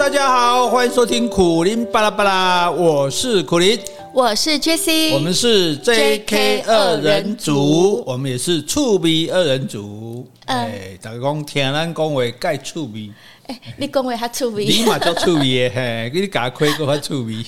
[0.00, 3.78] 大家好，欢迎收听苦林巴拉巴拉，我是苦林，
[4.14, 10.26] 我是 Jessie，我们是 JK 二人组，我们也是触鼻二人组。
[10.46, 13.12] 哎，大家讲听咱讲话盖触鼻。
[13.50, 17.44] 欸、你讲话还趣味，你嘛叫趣味耶，嘿，给你加亏个还趣味。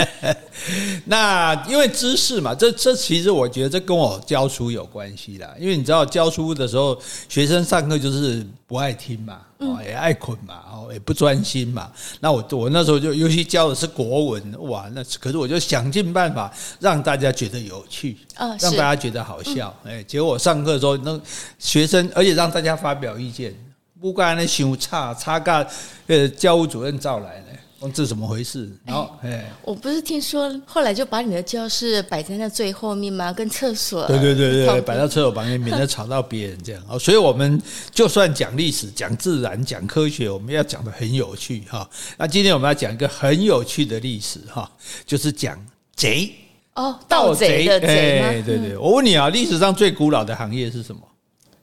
[1.06, 5.50] 那因为知识嘛，这这其实我觉得这跟我教书有关系啦。
[5.58, 11.90] 因为你知道教书的时候，学生上课就是不爱听嘛，哦，也爱困嘛，哦，也不专心嘛。
[12.20, 19.74] 那我我那时候就尤其教的是国文，哇，那可是我就想尽办法让大家觉得有趣，让大家觉得好笑。
[19.84, 21.18] 哎，结果我上课的时候，那
[21.58, 23.54] 学生而且让大家发表意见。
[24.02, 25.64] 不干那修差差个
[26.08, 27.46] 呃，教务主任召来呢，
[27.78, 28.68] 问这怎么回事？
[28.84, 33.32] 然后哎，我不是听说后来就把你的教室摆在那最后面吗？
[33.32, 34.04] 跟厕所？
[34.08, 36.82] 对对对对，摆到厕所旁边，免得吵到别人这样。
[36.90, 41.88] 哦，所以我们就算讲历史、讲自然、讲科学，我们要讲的很有趣哈。
[42.18, 44.68] 那今天我们要讲一个很有趣的历史哈，
[45.06, 45.56] 就是讲
[45.94, 46.28] 贼
[46.74, 48.28] 哦，盗贼的贼吗？
[48.44, 51.00] 对对，我问你啊，历史上最古老的行业是什么？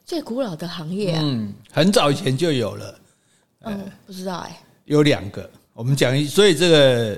[0.10, 3.00] 最古老的行业啊，嗯，很早以前就有了，
[3.66, 7.16] 嗯，不知道哎，有两个，我们讲一，所以这个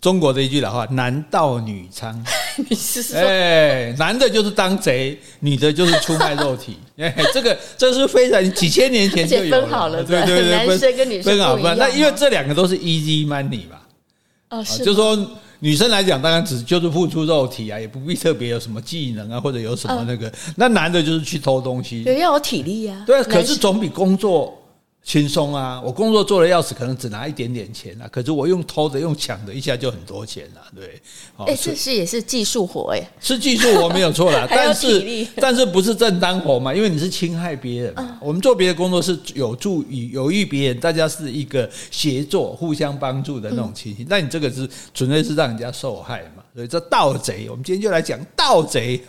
[0.00, 2.12] 中国的一句老话，男盗女娼，
[2.68, 13.78] 你是说，哎，男的就是当贼，女的就是出卖肉体， 哎，这个这是非常几千年前就有分好了，对对对，男生跟女生分好分，那因为这两个都是 easy money 嘛，
[14.48, 15.30] 哦，是，就是说。
[15.62, 20.30] 女生来讲，当然只就是付出肉体啊，也不必特别有什么技能啊，或者有什么那个。
[20.56, 23.04] 那男的就是去偷东西，对，要有体力啊。
[23.06, 24.58] 对，可是总比工作。
[25.04, 25.82] 轻松啊！
[25.84, 28.08] 我工作做的要死，可能只拿一点点钱啊。
[28.10, 31.02] 可是我用偷的、用抢的，一下就很多钱了，对。
[31.38, 34.46] 哎，这是也是技术活哎，是技术活没有错啦。
[34.50, 36.72] 但是 但是不是正当活嘛？
[36.72, 38.16] 因为你是侵害别人嘛。
[38.20, 44.06] 我们做别的工作是有助于有益别人，大家是一个协作、互相帮助的那种情形。
[44.08, 46.44] 那你这个是纯粹是让人家受害嘛？
[46.54, 49.02] 所以这盗贼，我们今天就来讲盗贼。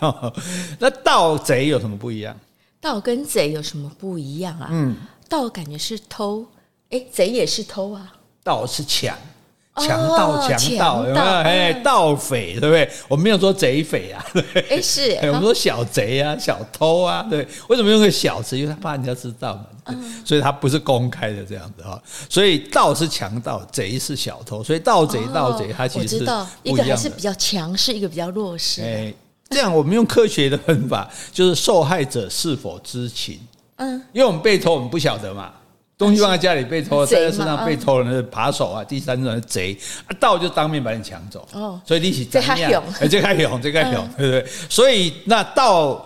[0.80, 2.36] 那盗贼有什么不一样？
[2.82, 4.70] 盗跟贼有什么不一样啊？
[4.72, 4.96] 嗯。
[5.34, 6.46] 盗感觉是偷，
[6.92, 8.14] 哎，贼也是偷啊。
[8.44, 9.18] 盗是抢，
[9.78, 11.26] 强盗强盗有没有？
[11.26, 12.88] 哎，盗匪对不对？
[13.08, 14.62] 我们没有说贼匪啊， 对。
[14.70, 17.48] 哎，是，我们说小贼啊，小偷啊，对。
[17.68, 18.56] 为什么用个小字？
[18.56, 22.00] 因为他怕人家知道嘛，所以他不是公开的这样子哈。
[22.30, 26.18] 所以盗是强盗，贼是小偷，所以盗贼盗贼，他其实
[26.62, 28.84] 一个还是比较强势，一个比较弱势。
[28.84, 29.12] 哎，
[29.50, 33.40] 这样我们用科学的分法，就是受害者是否知情。
[33.78, 35.52] 嗯，因为我们被偷，我们不晓得嘛。
[35.96, 39.78] 东西放在家里被偷，在身上被偷了，那是扒手啊，第三种是贼。
[40.08, 41.48] 啊，盗就当面把你抢走。
[41.54, 42.84] 哦，所以利息怎样？
[43.00, 44.46] 哎，这个勇，这个勇，对不对？
[44.68, 46.06] 所以那盗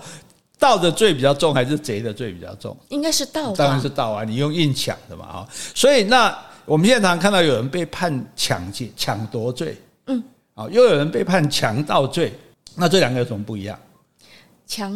[0.59, 2.75] 盗的罪比较重，还是贼的罪比较重？
[2.89, 4.23] 应该是盗，当然是盗啊！
[4.23, 5.47] 你用硬抢的嘛，啊。
[5.73, 10.21] 所以那我们现在常常看到有人被判抢劫、抢夺罪，嗯，
[10.53, 12.33] 啊，又有人被判强盗罪，
[12.75, 13.79] 那这两个有什么不一样？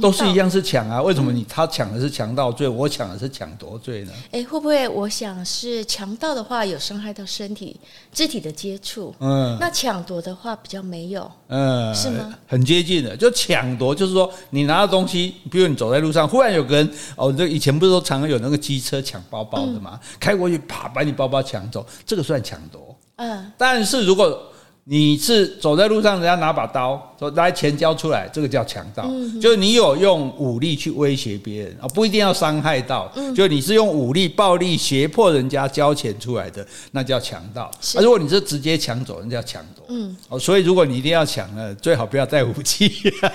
[0.02, 1.02] 都是一样是抢啊？
[1.02, 4.12] 为什么你他抢的是强盗罪，我抢的是抢夺罪呢？
[4.32, 7.80] 哎，会不会我想是强盗的话有伤害到身体
[8.12, 9.16] 肢体的接触？
[9.20, 12.36] 嗯，那抢夺的话比较没有，嗯，是吗？
[12.46, 19.98] 很接近的，就抢夺就是说你拿到东西，比如你走在路上，忽然有个人哦，这以前不是说常常有那个机车抢包包的嘛？
[20.20, 22.94] 开过去啪把你包包抢走，这个算抢夺。
[23.16, 24.51] 嗯，但是如果
[24.86, 37.64] 你是走在路上，人家拿把刀说来钱交出来，这个叫强盗，嗯、就是你有用武力去威胁别人啊，不一定要伤害到，嗯、就你是用武力、暴力胁迫人家交钱出来的，那叫强盗。
[37.64, 39.86] 啊，如果你是直接抢走，人家抢夺。
[39.90, 42.90] 嗯，哦，所以如果你一定要抢呢，最好不要带武器。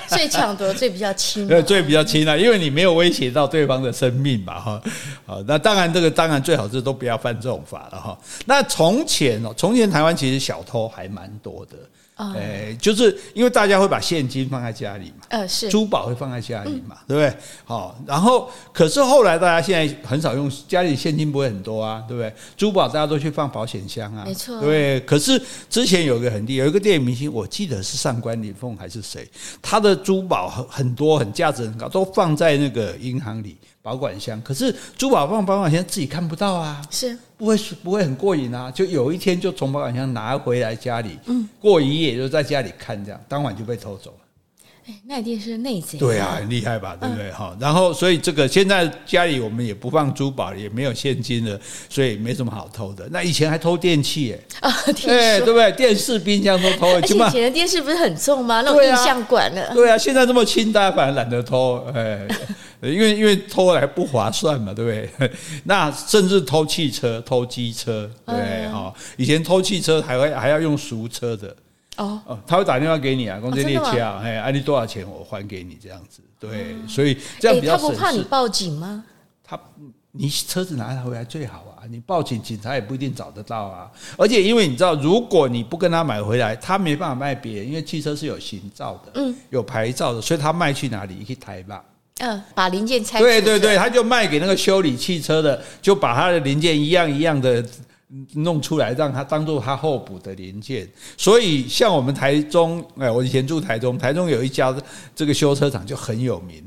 [0.08, 4.82] 所以抢夺最比较轻，对，罪比较轻啊，因为你没有威胁到对方的生命嘛，哈。
[5.24, 8.18] 好，那当然这个当然最好是都不要犯这种法了哈。
[8.46, 11.76] 那从前哦，从前台湾其实小偷还蛮多的。
[12.16, 17.40] 哎、欸，就是因为大家会把现金放在家里嘛，呃，是珠宝会放在家里嘛，嗯、对不对？
[17.66, 22.32] 好，然后可是后来大家现在很少用家里现金不会很多啊，对不对？
[22.56, 24.98] 珠宝大家都去放保险箱啊，没错，对。
[25.00, 25.38] 可是
[25.68, 29.28] 之前有一个很厉害，有一个电影明星，我记得是上官林凤还是谁，
[29.60, 33.58] 他的珠宝很很多，很价值很高，都放在那个银行里。
[33.86, 38.68] 保管箱，可是珠宝放保管箱自己看不到啊，是不会不会很过瘾啊？
[38.68, 44.16] 就有一天就从保管箱拿回来家里，嗯，过一夜就在家里看，这样当晚就被偷走了。
[44.88, 45.98] 哎，那一定是内贼。
[45.98, 46.96] 对啊，很厉害吧？
[47.00, 47.30] 对不对？
[47.30, 51.56] 哈，然后所以这个现在家里我们也不放珠宝，也没有现金了，
[51.88, 53.08] 所以没什么好偷的。
[53.12, 54.70] 那以前还偷电器， 哎，
[55.06, 55.70] 哎，对不对？
[55.72, 56.88] 电视、冰箱都偷。
[56.92, 58.62] 而且以前的电视不是很重吗？
[58.62, 59.72] 那种印象馆的。
[59.74, 62.26] 对啊，现在这么轻，大家反而懒得偷，哎。
[62.82, 65.30] 因为因为偷来不划算嘛，对不对？
[65.64, 69.02] 那甚至偷汽车、偷机车，对哈、嗯。
[69.16, 71.54] 以前偷汽车还会还要用赎车的
[71.96, 77.96] 哦哦，他会打电话给你啊，公司列车，哎，按你多少钱我还给你这样子，对，所以这样比较省事。
[77.96, 79.04] 他不怕你报警吗？
[79.42, 79.58] 他。
[80.18, 81.84] 你车子拿回来最好啊！
[81.90, 83.90] 你报警，警察也不一定找得到啊。
[84.16, 91.22] 而且，因为你知道，如果你不跟他买回来，他没办法卖别人，因为汽车是有行照的，嗯，有牌照的，所以他卖去哪里？
[91.22, 91.84] 去台吧。
[92.18, 93.18] 嗯，把零件拆。
[93.18, 97.64] 对对对，他就卖给那个修理汽车的，就把他的零件一样一样的
[98.34, 100.88] 弄出来，让他当做他候补的零件。
[101.16, 104.74] 所以，像我们台中，哎，我以前住台中，台中有一家
[105.14, 106.64] 这个修车厂就很有名。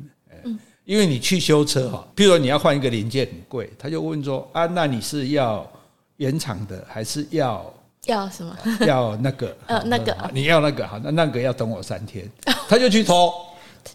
[0.86, 5.64] 因为你去修车哈，譬如说你要换一个零件很贵，他就问说啊，那你是要
[6.18, 7.72] 原厂的还是要
[8.08, 8.58] 要什么？
[8.88, 12.28] 要那个 呃那个你要那个好，那那个要等我三天，
[12.68, 13.32] 他就去偷，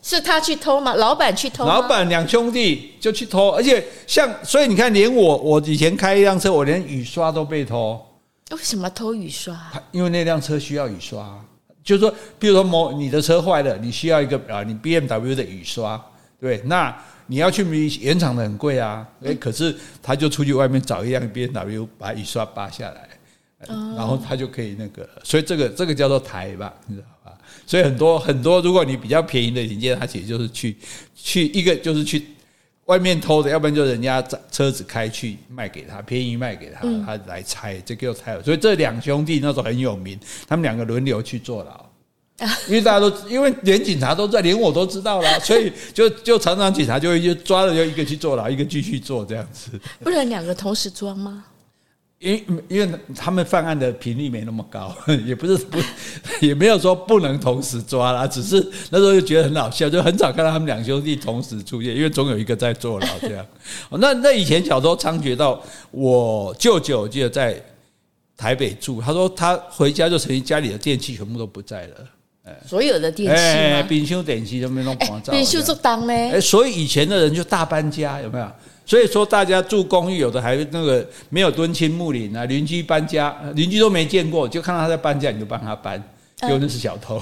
[0.03, 0.95] 是他去偷吗？
[0.95, 1.65] 老板去偷？
[1.65, 8.05] 老板两兄弟就去偷，而且像所以你看，连我我以前开一辆车，我连雨刷都被偷。
[8.51, 9.59] 为什么偷雨刷？
[9.91, 11.43] 因为那辆车需要雨刷，
[11.83, 16.01] 就是说，比如说某你的车坏了，你需要一个啊，你 BMW 的雨刷。
[16.41, 16.95] 对，那
[17.27, 17.65] 你要去
[18.03, 23.09] 原厂的很贵啊，诶，可是他就出去外面找一辆 BMW，把雨刷扒下来，
[23.97, 27.14] 然后他就可以那个，所以这个这个叫做台吧，你知道吧？
[27.67, 30.77] 所以很多很多，如果你比较便宜的零件，他其实就是去
[31.15, 32.23] 去一个就是去
[32.87, 38.43] 外面偷的，要不然就人家车子开去卖给他，便宜卖给他，他来拆，这个又拆了。
[38.43, 41.87] 所以这两兄弟那时候很有名，他们两个轮流去坐牢。
[42.67, 49.71] 因为大家都，因为连警察都在，连我都知道了， 所以就就常常警察就会就抓了，就一个去坐牢，一个继续坐这样子。
[50.01, 51.45] 不能两个同时抓吗？
[52.25, 55.79] 因因为他们犯案的频率没那么高， 也不是不
[56.41, 58.56] 也没有说不能同时抓啦，只是
[58.91, 63.47] 那时候就觉得很好笑，就很少看到他们两兄弟同时出现，因为总有一个在坐牢这样。
[64.00, 67.62] 那那以前小时候猖獗到我舅舅，我记得在
[68.37, 71.94] 台北住，他说他回家就曾经家里的电器全部都不在了。
[72.67, 76.12] 所有的电器，哎，冰箱电器都没弄光，冰箱做当呢？
[76.12, 78.47] 哎，所以以前的人就大搬家，有没有？
[78.87, 86.03] 所以说大家住公寓，有的还那个没有敦亲睦邻啊，邻居搬家，邻居都没见过，就看到他在搬家，你就帮他搬。
[86.49, 87.17] 有的是小偷，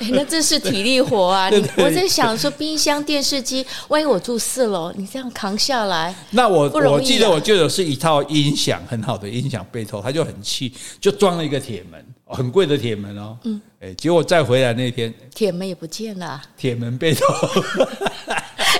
[0.00, 1.48] 欸， 那这是体力活啊！
[1.54, 13.38] 你我在想说，冰箱、电视机，万一我住四楼，你这样扛下来，那我我记得我舅舅是一套音响，很好的音响被偷，他就很气，就装了一个铁门，很贵的铁门哦。
[13.44, 17.26] 嗯，哎，结果再回来那天，铁门也不见了，铁门被偷。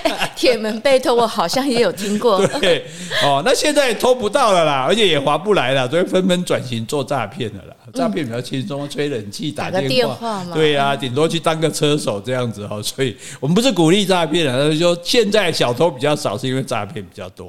[0.35, 2.45] 铁门被偷，我好像也有听过。
[2.59, 2.85] 对，
[3.23, 7.75] 哦，那现在偷不到了啦，而且也划不来了，所以纷纷转型做诈骗的啦。
[7.93, 12.81] 诈骗比较轻松，吹冷气、打电话，对呀，顶多去当个车手这样子哈。
[12.81, 17.47] 所以我们不是鼓励诈骗啊，就是说现在小偷比较少，是因为诈骗比较多。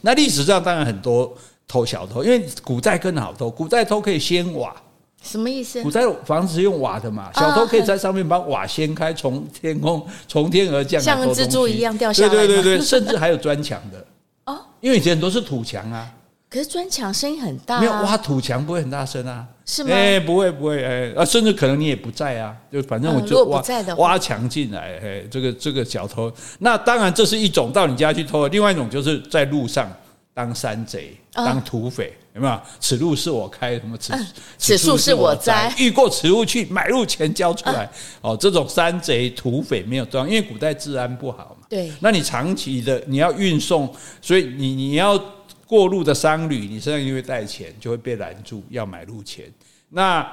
[0.00, 1.30] 那历史上当然很多
[1.68, 4.74] 偷小偷，因为古代更好偷，古代偷可以先瓦。
[5.22, 5.82] 什么意思？
[5.82, 12.28] 古代房子是用瓦的嘛，小偷可以在上面把瓦掀开，从天空 从天而降，像蜘蛛一样掉下来。
[12.28, 14.04] 对对对对， 甚至还有砖墙的
[14.46, 16.10] 哦，因为以前很多是土墙啊。
[16.50, 19.46] 可是砖墙声音很大，没有挖土墙不会很大声啊？
[19.64, 19.90] 是吗？
[19.90, 23.62] 哎，不会不会哎，啊，甚至可能你也不在啊，就反正我就挖
[23.96, 29.90] 挖墙进来，哎，这个这个小偷，那当然这是一种到你家去偷的，另外一种就是在路上
[30.34, 32.12] 当山贼、当土匪。
[32.34, 32.60] 有没有？
[32.80, 34.12] 此路是我开，什么此
[34.58, 37.90] 此树是我栽，遇过此路去，买路钱交出来。
[38.20, 41.66] 哦，这种山贼土匪没有装，因为古代治安不好嘛。
[41.68, 45.18] 对，那你长期的你要运送，所以你你要
[45.66, 49.44] 过路的商旅，你身上因为带钱就会被拦住，要买路钱。
[49.90, 50.26] 那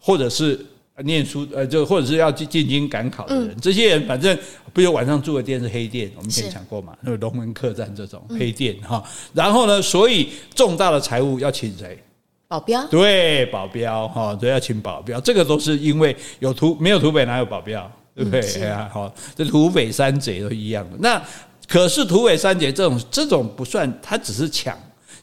[0.00, 0.64] 或者是。
[1.04, 4.36] 念书呃，就或者是要进进京赶考的人，嗯、这些人反正
[4.72, 9.02] 不就晚上住的店是黑店，我们以前讲过嘛，那个龙门客栈这种黑店哈。
[9.04, 12.02] 嗯、然后呢，所以重大的财物要请谁？
[12.48, 12.86] 保镖。
[12.86, 15.20] 对，保镖哈，都要请保镖。
[15.20, 18.40] 这个都是因为有土没有土匪哪有保镖，对不对？
[18.62, 20.96] 哎呀、嗯，好，这土匪三贼都一样的。
[20.98, 21.22] 那
[21.68, 24.74] 可是土匪三贼这种这种不算，他只是抢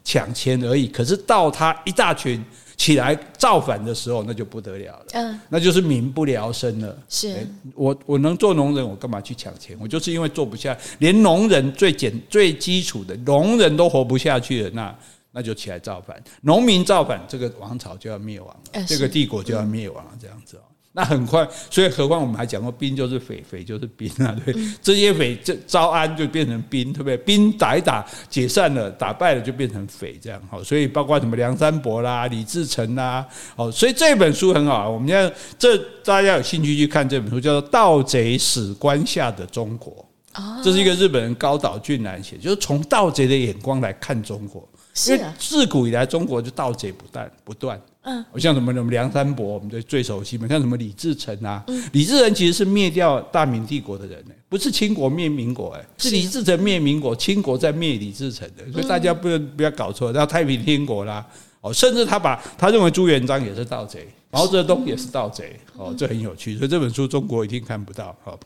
[0.03, 0.87] 抢钱而已。
[0.87, 2.45] 可是到他一大群。
[2.77, 6.97] 起来造反的时候，那就不得了了，嗯，那就是民不聊生了。
[7.07, 9.77] 是，我我能做农人，我干嘛去抢钱？
[9.79, 14.95] 我就是因为做不下，连农人最简最基础的农人都活不下去了，那
[15.31, 20.61] 那就起来造反，农民造反，这个王朝就要灭亡了，这个帝国就要灭亡了，这样子哦。
[20.95, 27.17] 那很快，所以何况我们还讲过，兵就是匪，匪就是兵啊，对，嗯、这些匪这招安就变成兵，对不对？
[27.17, 30.63] 兵打一打解散了，打败了就变成匪，这样好。
[30.63, 39.91] 所以包括什么梁山伯啦、李自成啦，哦，所以这本书很好，我们要这大家有兴趣去看这本书，叫做《盗贼史官下的中国》。
[40.39, 44.67] 哦，这是一个日本人高岛俊男写，就是从盗贼的眼光来看中国。
[44.93, 47.81] 是啊，自古以来中国就盗贼不断不断。
[48.03, 60.11] 嗯，我像什么什么梁山伯，我们最最熟悉嘛，像什么李自成啊，嗯、李自成其实是灭掉大明帝国的人呢，不是清国灭民国，哎，是李自成灭民国，清国在灭李自成的，所以大家不要不要搞错。
[60.11, 61.25] 然后太平天国啦，
[61.61, 66.57] 哦，甚至他把他认为朱元璋也是盗贼，毛泽东也是盗贼，哦，这很有趣。
[66.57, 68.37] 所以这本书中国一定看不到，好，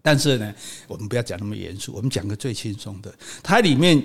[0.00, 0.54] 但是呢，
[0.86, 4.02] 我们不要讲那么严肃，我们讲个最轻松的，它里面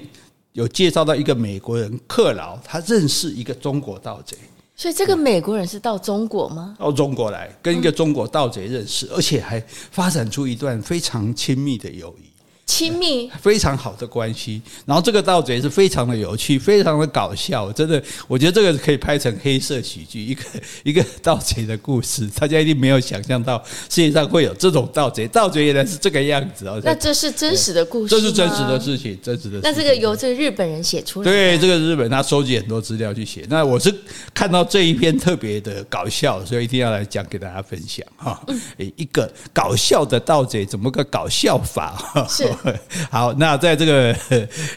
[0.52, 4.36] 有介绍到一个美国人克劳，他认识一个中国盗贼。
[4.84, 6.76] 所以这个美国人是到中国吗？
[6.78, 12.33] 到中国来跟一个中国盗贼认识，而且还发展出一段非常亲密的友谊。
[12.66, 14.62] 亲密，非常好的关系。
[14.86, 20.44] 然后这个盗贼是非常的有趣，非常的搞笑，真的，我觉得这个可以拍成黑色喜剧，一个
[20.84, 22.28] 一个盗贼的故事。
[22.40, 26.82] 大家一定没有想象到世界上会有这种盗贼，盗贼原来是这个样子哦。
[26.84, 29.60] 那这是真实的故事，这是真实的事情，真实的。
[29.62, 33.46] 那这个由这个日本人写出来，对，这个日本他收集很多资料去写。
[33.50, 33.94] 那我是
[34.34, 38.42] 看到这一篇特别的搞笑，所以一定要来讲给大家分享哈。
[38.78, 42.26] 一个搞笑的盗贼怎么个搞笑法？
[42.30, 42.50] 是。
[43.12, 44.14] 好，那在这个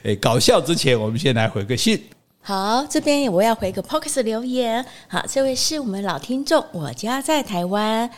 [0.02, 2.02] 诶搞笑之前，我们先来回个信。
[2.40, 4.84] 好，这边我要回个 Podcast 留言。
[5.08, 8.08] 好，这位是我们老听众，我家在台湾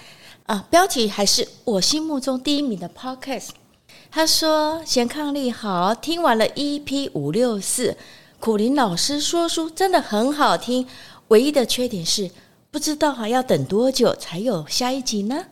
[0.46, 3.48] 啊，标题还是我心目中第一名的 Podcast。
[4.10, 7.96] 他说：“贤伉俪好，听完了 EP 五六四，
[8.38, 10.86] 苦林老师说书真的很好听，
[11.28, 12.30] 唯一的缺点是
[12.70, 15.44] 不知道还要等多久才有下一集呢？”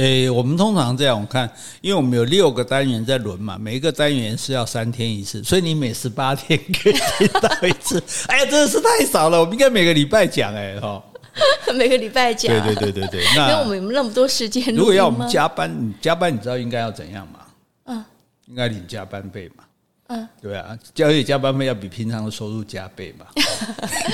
[0.00, 1.50] 诶、欸，我们通常这样，我看，
[1.82, 8.02] 因为我们有六个单元在轮嘛，每一个单元是要三天一次，所以你每十八天可以听到一次。
[8.28, 11.02] 哎呀，真的是太少了，我们应该每个礼拜讲哎哈。
[11.76, 12.50] 每个礼拜讲。
[12.50, 13.24] 对对对对对。
[13.36, 17.40] 那我们有那么多时间，如果要我们加班，你加班你知道应该要怎样吗？
[17.84, 18.02] 嗯，
[18.46, 19.64] 应该领加班费嘛。
[20.12, 23.26] 嗯，对啊，教育加班费要比平常的收入加倍嘛。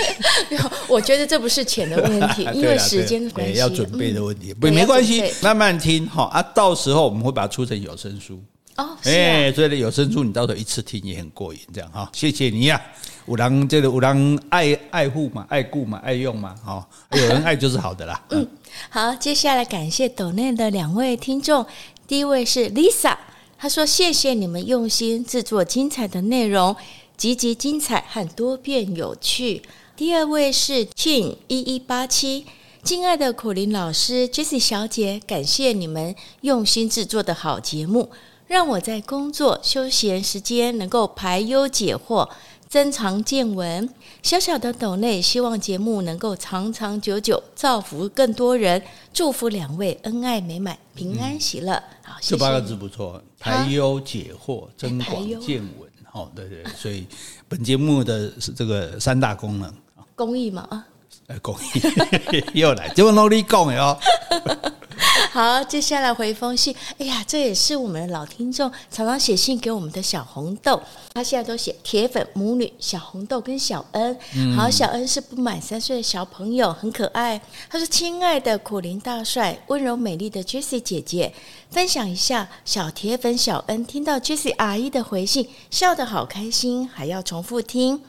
[0.89, 8.39] 我觉得这不是钱的问题， 因为时间的关系，要准备的问题，不没关系，慢慢听哈啊，到时候我们会把它出成有声书
[8.77, 8.95] 哦。
[9.05, 12.11] 哎，所以呢，有声书你到时候一次听也很过瘾，这样哈。
[12.13, 12.79] 谢谢你呀，
[13.25, 18.23] 五郎这个五郎爱爱护嘛，爱顾嘛，爱用嘛，哈，有人爱就是好的啦。
[18.33, 18.47] 嗯，
[18.91, 21.65] 好，接下来感谢抖内的两位听众，
[22.07, 23.17] 第一位是 Lisa。
[23.59, 26.77] 他说：“谢谢你们用心制作精彩的内容，
[27.17, 29.63] 极其精彩和多变有趣。”
[29.97, 32.45] 第二位是 Chin 一一八七，
[32.83, 38.11] 敬爱的苦苓老师 Jessie 小姐，感谢你们用心制作的好节目，
[38.47, 42.29] 让我在工作休闲时间能够排忧解惑，
[42.69, 43.89] 增长见闻。
[44.23, 48.83] 小小的斗内，希望节目能够长长久久，造福更多人。
[49.13, 51.73] 祝福两位恩爱美满，平安喜乐。
[52.03, 55.91] 好，这八个字不错，排忧解惑，增广见闻。
[56.13, 57.07] 哦，对对，所以
[57.47, 59.73] 本节目的是这个三大功能。
[60.15, 60.87] 公益嘛啊，
[61.29, 63.99] 呃，公益又来，这么努力讲的哦。
[65.33, 66.75] 好，接下来回封信。
[66.99, 70.81] 哎呀，这也是我们的老听众，常常写信给我们的小红豆。
[71.13, 74.17] 他现在都写铁粉母女小红豆跟小恩。
[74.57, 77.39] 好，小恩是不满三岁的小朋友，很可爱。
[77.69, 81.35] 他说：“亲爱的苦林大帅，温柔美丽的 Jessie 姐姐，
[81.71, 88.01] 分享一下小铁粉小恩听到 Jessie 阿姨的回信，笑得好开心，还要重复听。”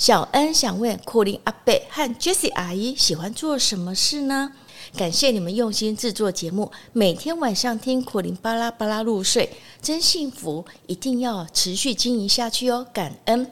[0.00, 4.50] 小恩想问库林阿贝和 Jesse 阿姨喜欢做什么事呢？
[4.96, 9.50] 感谢你们用心制作节目，每天晚上听库林巴拉巴拉入睡，
[9.82, 10.64] 真幸福！
[10.86, 13.46] 一定要持续经营下去哦，感恩。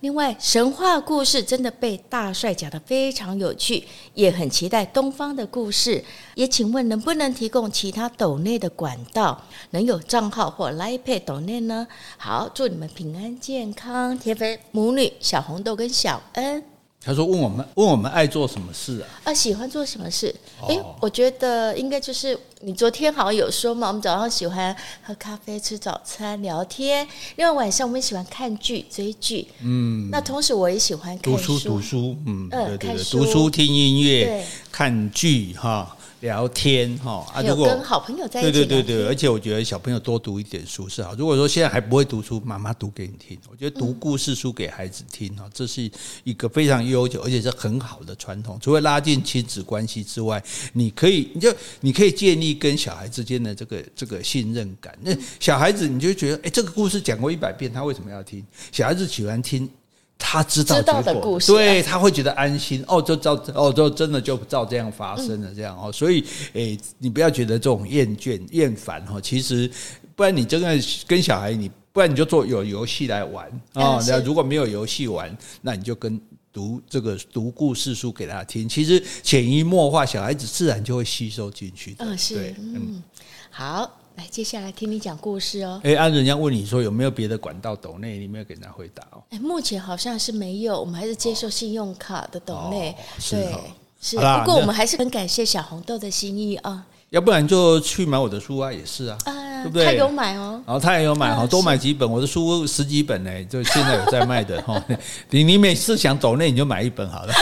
[0.00, 3.84] 另外，神话故事真的被大帅讲得非常有趣，
[4.14, 6.04] 也很期待东方的故事。
[6.34, 11.86] 也请问能不能提供其他斗内的管道，能有账号或 iPad 斗内呢？
[12.18, 16.73] 好，祝你们平安健康，铁粉母女小红豆跟小恩。
[17.04, 19.06] 他说：“问我们，问我们爱做什么事啊？
[19.24, 20.34] 啊，喜欢做什么事？
[20.68, 27.06] 哎、哦，我觉得应该就是你昨天好像有说嘛，我们早上喜欢喝咖啡、吃早餐、聊天，
[27.36, 29.46] 另外晚上我们喜欢看剧、追剧。
[29.60, 32.16] 嗯，那同时我也喜欢看读书、读书。
[32.26, 34.42] 嗯，对对对，读书、听音乐、
[34.72, 41.14] 看剧，哈。”聊天哈啊，如果跟好朋友在一起，对对对对，而且我觉得小朋友多读一点书是好。
[41.16, 43.38] 如果说现在还不会读书，妈妈读给你听。
[43.50, 45.88] 我觉得读故事书给孩子听哈，这是
[46.24, 48.58] 一个非常悠久而且是很好的传统。
[48.58, 54.96] 除了拉近亲子关系之外，你可以你就你可以建立跟小孩之间的这个这个信任感。
[55.02, 58.42] 那小孩子你就觉得，哎，这个故事讲过一百遍，他为什么要听？
[58.72, 59.68] 小孩子喜欢听。
[60.16, 62.82] 他知道知道的故事，对，他会觉得安心。
[62.88, 69.70] 哦，就照哦，就真的就照这样发生了这样哦，所以诶，你不要觉得这种厌倦厌烦哈，其实
[70.16, 70.68] 不然你真的
[71.06, 76.20] 跟小孩你，不然你就做有游戏来玩啊，那如果没有游戏玩，那你就跟
[76.52, 81.94] 读这个读故事书给他听，其实潜移默化，小孩子自然就会吸收进去。
[81.98, 83.02] 嗯，是，嗯，
[83.50, 84.00] 好。
[84.16, 85.80] 来，接下来听你讲故事哦。
[85.82, 89.22] 哎，按人家问你说有没有别的管道抖内，你没有给人家回答哦。
[89.30, 92.90] 哎，目前好像是没有，我们还是接受信用卡的抖内。
[92.90, 92.94] 哦、
[93.30, 93.52] 对，
[93.98, 94.18] 是。
[94.40, 96.86] 不过我们还是很感谢小红豆的心意啊。
[97.10, 99.32] 要不然就去买我的书啊，也是啊，啊
[99.64, 99.86] 对不对？
[99.86, 104.82] 他有买哦，然后他也有买哈，多买几本，我的书十几本呢，就现在有在卖的哈。
[105.30, 107.32] 你你每次想走那你就买一本好了，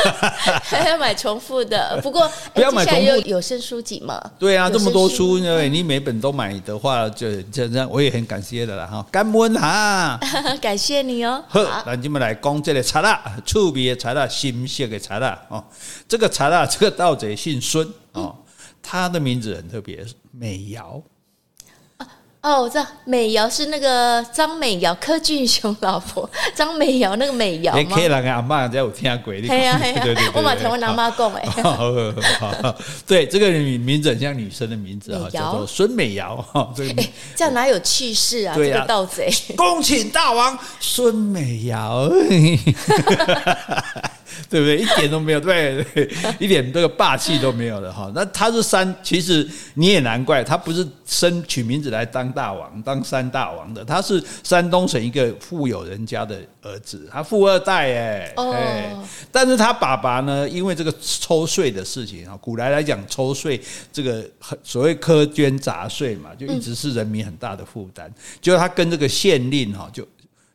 [0.63, 4.23] 还 要买重复的，不过 不要买重复有声书籍嘛。
[4.39, 9.05] 对啊，这么多书，因为你每本都买的话，就这样，我也很感谢的啦哈。
[9.11, 10.21] 感恩哈，
[10.61, 11.43] 感谢你哦。
[11.49, 15.65] 好，那你们来讲这个茶啦，趣味的茶啦，新鲜的茶啦哦。
[16.07, 18.37] 这个茶啦，这个盗贼姓孙哦。
[18.85, 21.01] 他的名字很特别，美瑶。
[22.43, 27.95] 哦，我知道美瑶是那个张美瑶，柯俊雄老婆张美瑶，那个美瑶吗？
[27.95, 31.45] 可以让阿妈在有听过，对呀对呀，我把台湾阿妈讲哎。
[33.07, 36.69] 对，这个名名字很像女生的名字啊，叫做孙美瑶哈。
[36.77, 37.03] 这个
[37.37, 38.57] 这样哪有气势啊？
[38.59, 42.11] 这个盗贼， 恭请大王孙美瑶。
[44.49, 44.79] 对不对？
[44.79, 45.85] 一点都没有，对，
[46.39, 48.11] 一点这个霸气都没有的哈。
[48.15, 58.97] 那他是山，其实你也难怪，他不是生取名字来当大王、当山大王的，他是山东省一个富有人家的儿子，他富二代哎，哎，
[59.31, 63.61] 但是他爸爸呢，因为这个抽税的事情啊，古来来讲抽税
[63.93, 64.25] 这个
[64.63, 68.11] 所谓苛捐杂税嘛，就一直是人民很大的负担，
[68.41, 70.07] 就他跟这个县令哈，就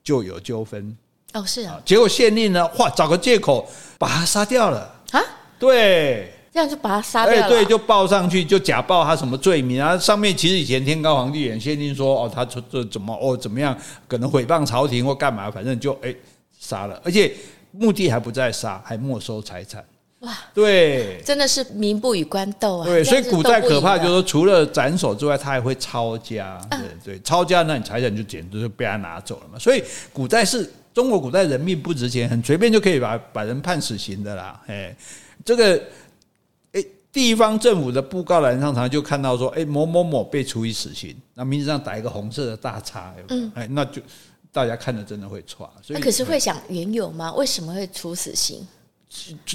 [0.04, 0.96] 就有纠纷。
[1.34, 3.70] 哦，是啊，结果县令呢，哇，找个借口
[4.00, 4.80] 把他杀掉了
[5.12, 5.22] 啊？
[5.60, 7.46] 对，这样就把他杀掉了。
[7.46, 9.98] 哎，对，就报上去，就假报他什么罪名啊？
[9.98, 16.16] 上面其实以前天高皇帝远，县令说哦，他这这怎么哦怎么样，可能诽谤朝廷或干嘛，反正就哎
[16.58, 17.32] 杀了，而且
[17.72, 19.84] 目的还不在杀，还没收财产。
[20.22, 22.86] 哇，对，真的是民不与官斗啊！
[22.86, 26.60] 对，所以古代可怕就是说，除了斩首之外，他还会抄家。
[26.72, 29.60] 对对，抄家那你财产就简直就被他拿走了嘛。
[29.60, 30.72] 所以古代是。
[30.98, 34.60] 中国古代人命不值钱，很随便就可以把把人判死刑的啦。
[34.66, 34.98] 哎，
[35.46, 35.80] 这个
[36.72, 44.02] 哎，地方政府的布告栏上常就看到说，哎，某某某被处以死刑，那名字上打一个红色的大叉，嗯，哎，那就
[44.52, 45.72] 大家看着真的会错。
[45.84, 47.32] 所以，可是会想缘由吗？
[47.36, 48.68] 为什么会处死刑？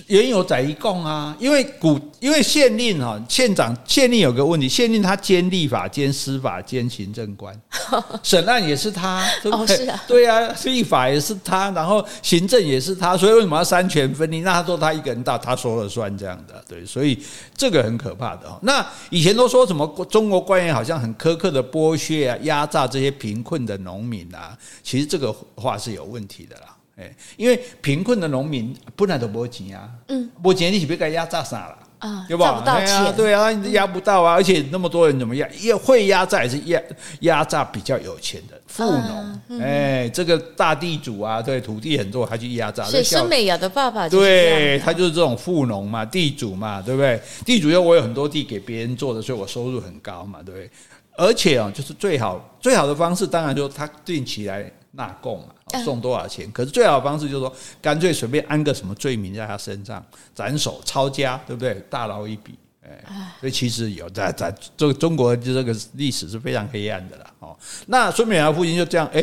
[0.06, 7.58] 原有宰一共啊，因为古因为县令哈县长县令有个问题，县令他兼立法兼司法兼行政官，
[8.22, 9.76] 审案也是他，对不对？
[9.76, 14.40] 哦，是啊，对啊，立法也是他，然后行政也是他，所以为什么要三权分立？
[14.40, 17.18] 那他说他一个人大，他说了算这样的，对，所以
[17.56, 18.58] 这个很可怕的。
[18.62, 26.71] 那以前都说什么中国官员好像很苛刻的剥削啊、压榨这些贫困的农民啊，其实这个话是有问题的啦。
[26.96, 32.26] 哎，因为贫困的农民本来都没钱啊，嗯，没钱你是不该压榨啥了啊？
[32.28, 32.62] 对吧？
[32.64, 35.48] 对啊，对啊，压不到啊，而且那么多人怎么压？
[35.58, 36.82] 也会压榨，也是压
[37.20, 39.60] 压榨比较有钱的富农。
[39.60, 42.84] 哎，这个大地主啊，对，土地很多，他去压榨。
[42.84, 47.18] 所以孙美雅的爸爸对，他就是这种富农嘛，地主嘛，对不对？
[47.46, 50.70] 地主因为我有很多地给别人做的，所以我收入很高嘛，对不对？
[51.16, 55.46] 而且啊，就是最好最好的方式，当然就是他定期来纳贡嘛。
[55.84, 56.50] 送多少钱？
[56.52, 60.04] 可是最好的方式就是说，干脆随便安个什么罪名在他身上，
[60.34, 61.74] 斩首、抄家，对不对？
[61.88, 63.04] 大捞一笔，哎，
[63.40, 67.56] 所以其实有在在这个中国就这个历史是非常黑暗的了哦。
[67.86, 69.22] 那孙美瑶父亲就这样，哎，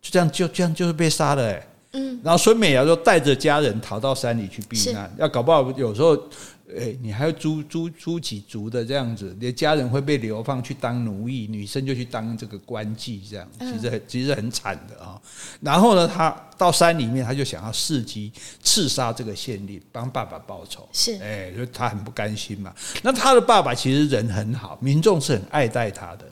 [0.00, 6.16] 就这样就这样就是被杀了，哎，嗯，然后孙美瑶就带着家人逃到山里去避难，要搞不好有时候。
[6.76, 15.18] 哎，你还要租租租几族的这样子，你的家人会被流放去当奴役，女生就去当这个官妓，这样其实很其实很惨的啊。
[15.60, 18.30] 然后呢，他到山里面，他就想要伺机
[18.62, 20.86] 刺杀这个县令，帮爸爸报仇。
[20.92, 22.74] 是，哎，所以他很不甘心嘛。
[23.02, 26.26] 那他的爸爸其实人很好，民众是很爱戴他的。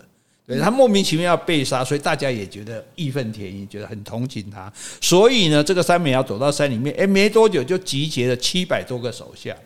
[0.47, 4.71] 对，他莫名其妙要被杀，所以大家也觉得义愤填膺，觉得很同情他。
[5.01, 9.57] 所以呢，这个三美瑶走到山里面，哎，没多久就集结了七百多个手下。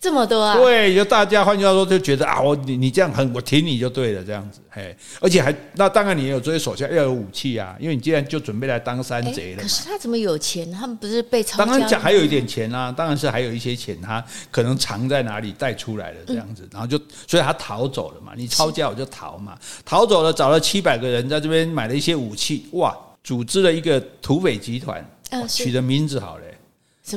[0.00, 0.56] 这么多啊！
[0.56, 9.62] 对，就大家换句话说，就觉得啊，我你你这样很，我挺你就对了，这样子，嘿，而且还那当然你也有这些手下要有武器啊，因为你既然就准备来当山贼了。
[9.62, 10.72] 可是他怎么有钱？
[10.72, 11.58] 他们不是被抄？
[11.58, 18.32] 当然讲还有一点钱啊，当然是还有一些钱，他可能藏在哪里带出来的这样子，然后就所以他逃走了嘛。
[18.34, 25.06] 你抄家我就逃嘛，逃走了，找了七百个人在这边买了一些武器，哇，组织了一个土匪集团。
[25.32, 26.49] 嗯，取的名字好嘞。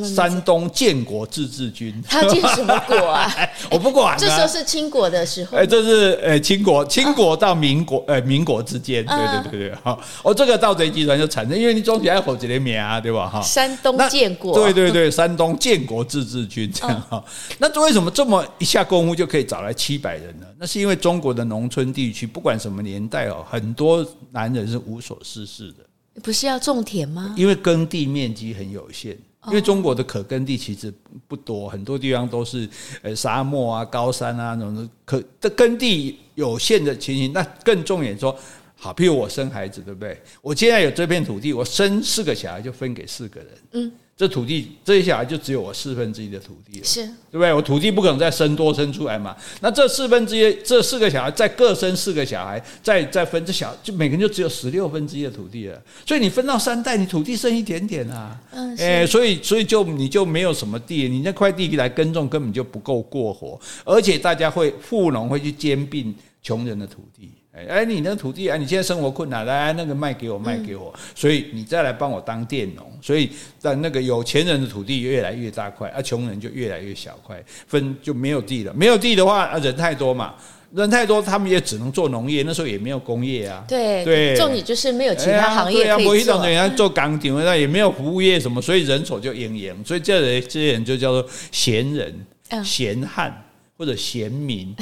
[0.02, 3.30] 山东建国自治军，他建什么国啊？
[3.70, 4.18] 我不管。
[4.18, 5.58] 这时候是清国的时候。
[5.58, 13.28] 哎，这是呃清国，清国到民国，呃民国之间，对对对对，哈，哦，这个盗贼集团就产生，因为你总起来火几连名啊，对吧？
[13.28, 17.24] 哈， 山东建国，对对对，山东建国自治军这样哈。
[17.58, 20.48] 那为什么这么一下功夫就可以找来七百人呢？
[20.60, 25.84] 那是因为中国的农村地区，不管什么年代哦，很多男人是无所事事的。
[26.22, 27.34] 不是要种田吗？
[27.36, 29.18] 因为耕地面积很有限。
[29.48, 30.94] 因为中国的可耕地其实
[31.28, 32.68] 不多，很多地方都是
[33.02, 37.34] 呃沙漠啊、高山啊那种可的耕地有限的情形。
[37.34, 38.38] 那更重点说，
[38.76, 40.22] 好，譬如我生孩子，对不对？
[40.42, 43.50] 我现在有这片土地，我生四个小孩就分给四个人。
[43.72, 43.92] 嗯。
[44.16, 47.52] 这土地这些小孩就只有我四分之一的土地了，是，对不对？
[47.52, 49.36] 我土地不可能再生多生出来嘛。
[49.60, 55.82] 那这四分之一，这四个小孩再各生四个小孩，再再分这小，就每个人就只有十六分之一的土地了。
[56.06, 58.40] 所以你分到三代，你土地剩一点点啊。
[58.52, 67.32] 嗯，哎，所以所以就你就没有什么地，你那块地来耕种根本就不够过活，而且大家会富农会去兼并穷人的土地。
[67.56, 73.30] 哎哎，你那土地啊，你现在生活困难，来那个卖给我，卖给我，所以你再来帮我当佃农，所以
[73.62, 78.74] 让那个有钱人的土地越来越大块，而穷人就越来越小块，分就没有地了。
[78.74, 80.34] 没有地的话，啊，人太多嘛，
[80.72, 82.42] 人太多，他们也只能做农业。
[82.42, 86.06] 那时候也没有工业啊，对对，重点就是没有其他行业可以做。
[86.06, 92.26] 对啊，我一种人家做钢铁，那也没有服务业什么，所以人手就营营，所以这人这些人就叫做闲人、
[92.66, 93.46] 闲汉
[93.78, 94.76] 或者闲民。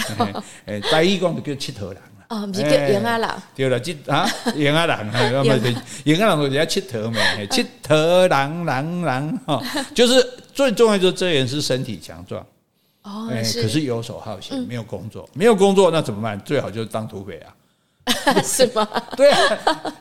[0.66, 1.98] 哎，大一光就叫七头人。
[2.32, 5.58] 哦，不是叫盐阿郎，对了，这 啊盐阿郎，那么
[6.06, 7.20] 盐阿郎人 家佚佗嘛，
[7.52, 9.62] 佚佗郎郎郎哈，
[9.94, 12.42] 就是最重要就是这人是身体强壮
[13.04, 16.40] 哦，可是游手好闲，没有工作，没有工作那怎么办？
[16.42, 17.54] 最好就是当土匪啊。
[18.44, 18.88] 是吗？
[19.16, 19.40] 对啊，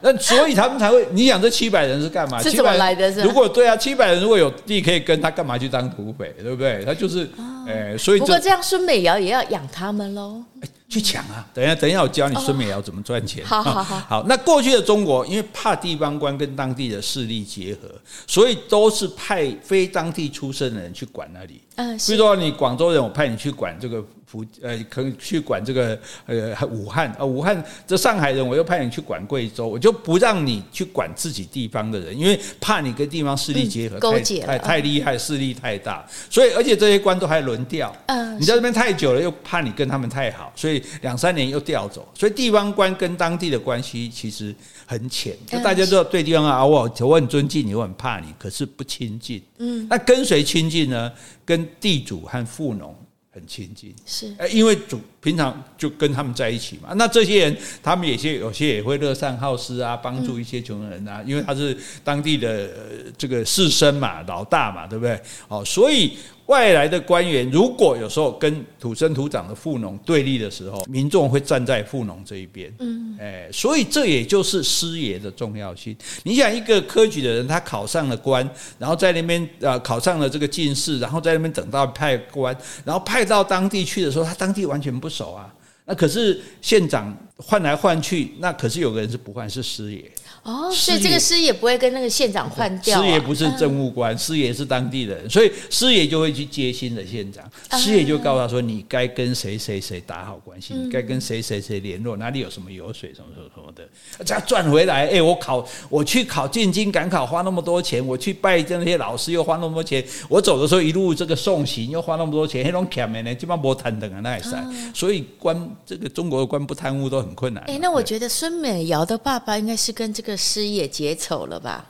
[0.01, 1.07] 那所以他们才会。
[1.12, 2.40] 你想这七百人是干嘛？
[2.43, 3.11] 是怎么来的？
[3.23, 6.35] 如果对啊，七百人如果有地可以跟他，干嘛去当土匪？
[6.43, 6.83] 对不对？
[6.85, 7.29] 他就是，
[7.69, 10.43] 哎，所以不过这样孙美瑶也要养他们喽。
[10.90, 11.46] 去抢啊！
[11.55, 13.44] 等一下，等一下，我教你孙美瑶怎么赚钱。
[13.46, 14.00] 好好好。
[14.00, 17.88] 好，那过去的中国，因为怕地方官跟当地的势力结合，
[18.26, 21.61] 所以都是派非当地出身的人去管那里。
[21.76, 24.05] 嗯，比如说你广州人，我派你去管这个。
[24.31, 44.55] 福呃，可以去管这个呃武汉啊，武汉这上海人，我又派你去管贵州，我就不让你去管自己地方的人，因为怕你跟地方势力结合，勾结太太厉害，势力太大，所以而且这些官都还轮调，嗯，你在这边太久了，又怕你跟他们太好，所以两三年又调走，所以地方官跟当地的关系其实
[44.87, 51.12] 很浅，就大家都对地方啊，我我很尊敬你，我很怕你，可是不亲近，嗯，那跟谁亲近呢？
[51.45, 52.95] 跟地主和富农。
[53.33, 56.91] 很亲近，是，因为主平常就跟他们在一起嘛。
[56.95, 62.71] 那这些人，他们有些有些也会乐善好施啊，帮助一些穷人啊，因为他是当地的
[63.17, 65.21] 这个士绅嘛，老大嘛，对不对？
[65.49, 66.17] 哦，所以。
[66.47, 72.75] 外来的官员如果有时候跟土生土长的富农对立的时候，民众会站在富农这一边。
[72.81, 75.97] 嗯，哎，所以这也就是师爷的重要性。
[76.25, 78.45] 你想，一个科举的人，他考上了官，
[78.81, 82.53] 然后在那边呃考上了这个进士，然后在那边等到派官，
[82.85, 85.53] 然后派到当地去的时候，他当地完全不手啊。
[85.85, 90.11] 那可是县长换来换去，那可是有个人是不换，是师爷。
[90.42, 93.00] 哦，所以这个师爷不会跟那个县长换掉。
[93.00, 97.44] 师爷不是政务官，师爷是当地人，所以师爷就会去接新的县长。
[97.79, 103.87] 师爷就告诉他说：“你该跟谁谁谁打好关系，你该跟谁谁谁联络，哪里有什么油水，什么什么什么的，
[104.24, 105.07] 这样赚回来。
[105.09, 114.57] 哎，我考，我去考进京赶考花那么多钱，我去拜那些老师又花那么多钱，我走的时候一路这个送行又花那么多钱，那种欠的呢，基本上不贪等啊，那也是。
[114.94, 117.62] 所以官这个中国的官不贪污都很困难。
[117.64, 120.30] 哎，那我觉得孙美瑶的爸爸应该是跟这个。
[120.31, 121.85] 这师也结仇了吧？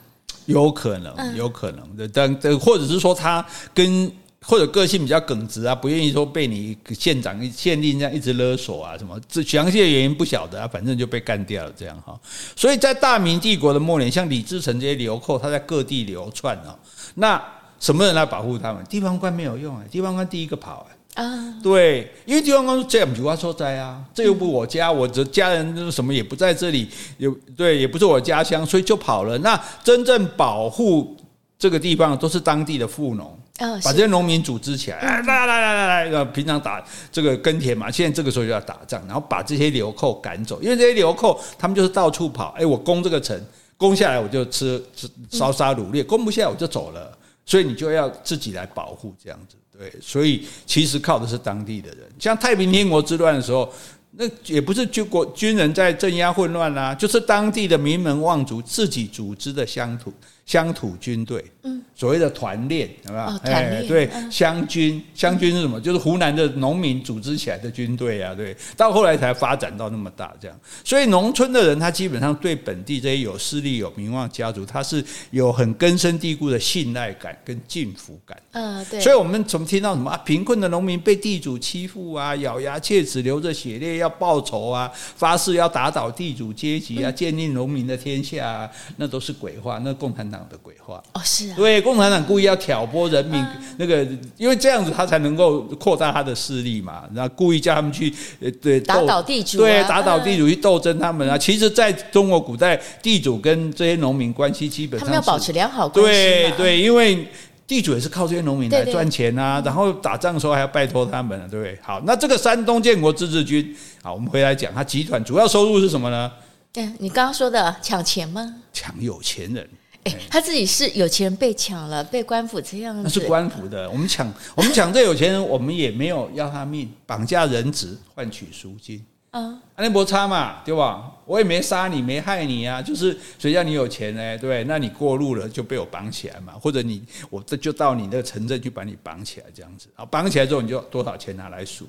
[0.47, 12.19] 有可能，有可能的，但或者是说他跟或者个性比较耿直啊，不愿意说被你县长、县令这样一直勒索啊，什么这详细的原因不晓得啊，反正就被干掉了这样哈。
[12.57, 16.75] 所以在大明帝国的末年，像李自成这些流寇，他在各地流窜啊，
[17.17, 17.43] 那
[17.79, 18.83] 什么人来保护他们？
[18.87, 20.89] 地方官没有用啊，地方官第一个跑啊。
[21.15, 29.37] 啊，对，因为地方官说这样就要受灾啊，这又不我家，我的家人什么也不在这里，有对，也不是我家乡，所以就跑了。
[29.39, 31.17] 那真正保护
[31.59, 43.39] 这个地方都是当地的富农，把这些农民组织起来，来来来来来，平常打这个耕田嘛，现在这个时候就要打仗，然后把这些流寇赶走，因为这些流寇他们就是到处跑，哎，我攻这个城，
[43.77, 47.13] 攻下来我就吃吃烧杀掳掠，攻不下来我就走了，
[47.45, 49.57] 所以你就要自己来保护这样子。
[49.81, 52.01] 对，所以其实靠的是当地的人。
[52.19, 53.73] 像太平天国之乱的时候，
[54.11, 60.13] 那也不是军国军人在镇压混乱啊，就是当地的名门望族自己组织的乡土
[60.51, 63.25] 乡土军队，嗯，所谓的团练，有没有？
[63.25, 65.81] 哦，团练，对，乡军，乡军是什么？
[65.81, 68.57] 就是湖南的农民组织起来的军队啊，对。
[68.77, 70.61] 到后来才发展到那么大，这样。
[70.83, 78.37] 所以农村的人，他基本上对本地这些有势力、有名望家族，他是有很根深蒂固的信赖感跟敬服感。
[78.51, 78.99] 嗯，对。
[79.01, 80.17] 所以我们从听到什么啊？
[80.25, 90.40] 贫困的农民被地主欺负啊，咬牙切齿，流着血泪要报仇啊，发誓要打倒地主阶级啊，建立农民的天下啊，那都是鬼话，那共产党。
[90.49, 93.45] 的鬼话哦，是啊，对，共产党故意要挑拨人民，
[93.77, 101.37] 那个因为这样子他才能够扩大他的势力嘛，然后故意叫他们去呃对打倒地主，对，打倒地主去斗争他们啊。
[101.37, 107.27] 其实，在中国古代，地主跟这些农民关系基本上他们要保持良好关系，对对，因为
[107.67, 111.79] 地主也是靠这些农民来赚钱啊，然后打仗的时候还要拜托他们，对不对？
[111.83, 116.33] 好，那这个山东建国自治军，好，我们回来讲，他集团主要收入是什么呢？
[116.73, 118.57] 对，你刚刚说的抢钱吗？
[118.73, 119.69] 抢有钱人。
[120.05, 123.03] 哎，他自己是有钱人被抢了，被官府这样子。
[123.05, 129.05] 那是官府的，我们抢， 我们抢这有钱人，我们也没有要他命，绑架人质换取赎金。
[129.31, 131.13] 啊，那没差嘛，对吧？
[131.25, 134.39] 我也没杀你，没害你啊，就是谁叫你有钱呢？
[134.39, 141.87] 对，那你过路了就被我绑起来嘛，或者你我这就到你那个城镇去把你绑起来，这样子啊，绑起来之后你就多少钱拿来赎。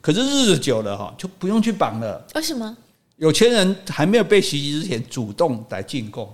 [0.00, 2.24] 可是日子久了哈，就不用去绑了。
[2.36, 2.76] 为什么？
[3.16, 6.32] 有钱人还没有被袭击之前，主动来进贡。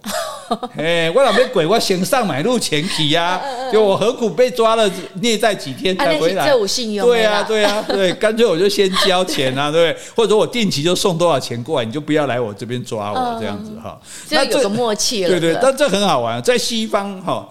[0.77, 3.41] 哎，我老被鬼，我先上买路前提呀，
[3.73, 6.47] 就我何苦被抓了，虐待几天才回来？
[6.49, 10.03] 对呀，对呀， 对，干脆我就先交钱啊，对不对？
[10.17, 14.01] 或者我定期就送多少钱过来，你就不要来我这边抓我这样子哈。
[14.31, 17.49] 那有个默契了，对对，但这很好玩，在西方哈，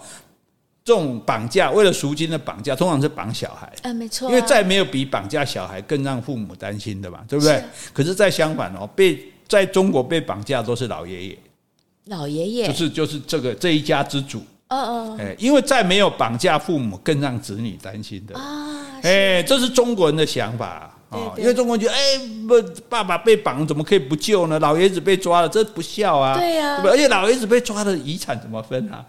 [0.84, 7.62] 这种绑架为了赎金的绑架，通常是绑小孩，嗯，没错，因为再没有比绑架小孩更让父母担心的嘛，对不对？
[7.92, 11.38] 可是再相反哦，被在中国被绑架都是老爷爷。
[12.10, 12.66] 老爷爷。
[12.66, 18.36] 就是就是这个这一家之主，嗯嗯，哎，因为再没有绑架父母更让子女担心的。
[18.36, 22.00] 啊，哎，这是中国人的想法啊，因为中国人觉得，哎，
[22.48, 24.58] 不，爸爸被绑怎么可以不救呢？
[24.58, 29.04] 老爷子被抓了，这不孝啊，对呀，而且老爷子被抓了，遗产怎么分啊？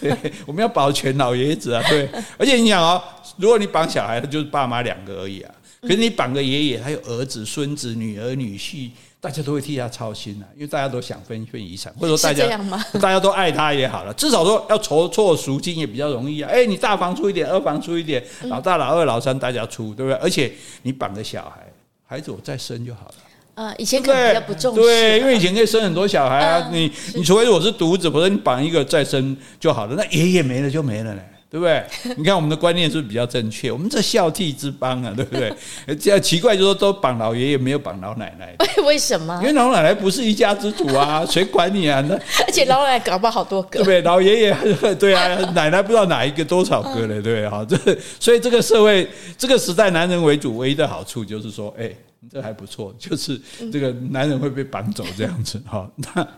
[0.00, 3.02] 对， 我们要保全老爷子啊，对，而且你想哦，
[3.36, 8.90] 如果你绑小孩，就是爸妈两个而已啊，可是你绑个爷爷，还有儿子、孙子、女儿、女婿。
[9.20, 12.46] 大家都会替他操心啊，因为大家都想分一份遗产，或者说大家
[13.00, 16.50] 大家都爱他也好了，至少说要筹措赎金也比较容易啊。
[16.50, 20.18] 哎，你大房出一点，二房出一点，老大、老二、老三大家出，对不对？
[20.20, 20.50] 而且
[20.82, 21.66] 你绑个小孩，
[22.06, 23.14] 孩子我再生就好了。
[23.62, 26.70] 啊，以前可能比较不重视，对，因为以前可以生很多小孩啊。
[26.72, 29.94] 你你除非我是独子，否则你绑一个再生就好了。
[29.94, 31.20] 那爷爷没了就没了嘞。
[31.50, 31.84] 对不对？
[32.16, 33.72] 你看我们的观念是不是比较正确？
[33.72, 35.52] 我们这孝悌之邦啊，对不对？
[35.96, 38.54] 这样奇怪，就是说都绑老爷爷，没有绑老奶奶。
[38.86, 39.36] 为什么？
[39.42, 42.00] 因为老奶奶不是一家之主啊， 谁管你啊？
[42.08, 42.14] 那
[42.46, 44.00] 而且老奶奶搞不好好多个，对不对？
[44.02, 44.56] 老爷爷
[44.94, 47.66] 对啊，奶奶不知道哪一个多少个了，对哈。
[47.68, 47.76] 这
[48.20, 51.90] 所以这个社会这个时代男人为主，唯一的好处就是说，哎，
[52.30, 53.40] 这还不错，就是
[53.72, 55.90] 这个男人会被绑走这样子哈。
[55.96, 56.28] 那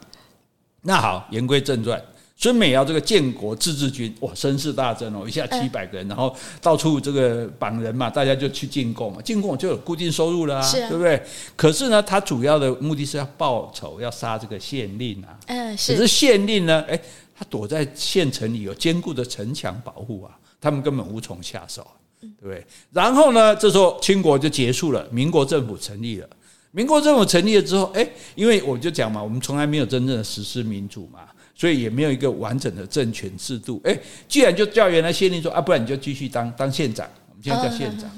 [0.81, 2.03] 那好，言归正传。
[2.37, 11.23] 孙美瑶这个建国自治军哇，声势大增哦，一下七百个人，然后到处这个绑人嘛，大家就去进贡嘛，进贡就有固定收入了啊，对不对？
[11.55, 15.39] 可是呢，他主要的目的是要报仇，要杀这个县令啊。
[15.47, 15.95] 嗯，是。
[15.95, 17.01] 可是县令呢，哎，
[17.37, 22.67] 他躲在县城里有坚固的城墙保护啊，他们根本无从下手，啊对不对？
[22.91, 26.29] 然后呢，这时候清国就结束了，民国政府成立了。
[26.73, 31.21] 民国政府成立了之后，哎，因为我就讲嘛，我们从来没有真正的实施民主嘛。
[31.63, 33.81] 所以也没有一个完整的政权制度。
[33.85, 33.97] 哎，
[34.27, 37.09] 既然就叫原来县令说啊，不然你就继续当当县长。
[37.31, 38.11] 我们现在叫县长。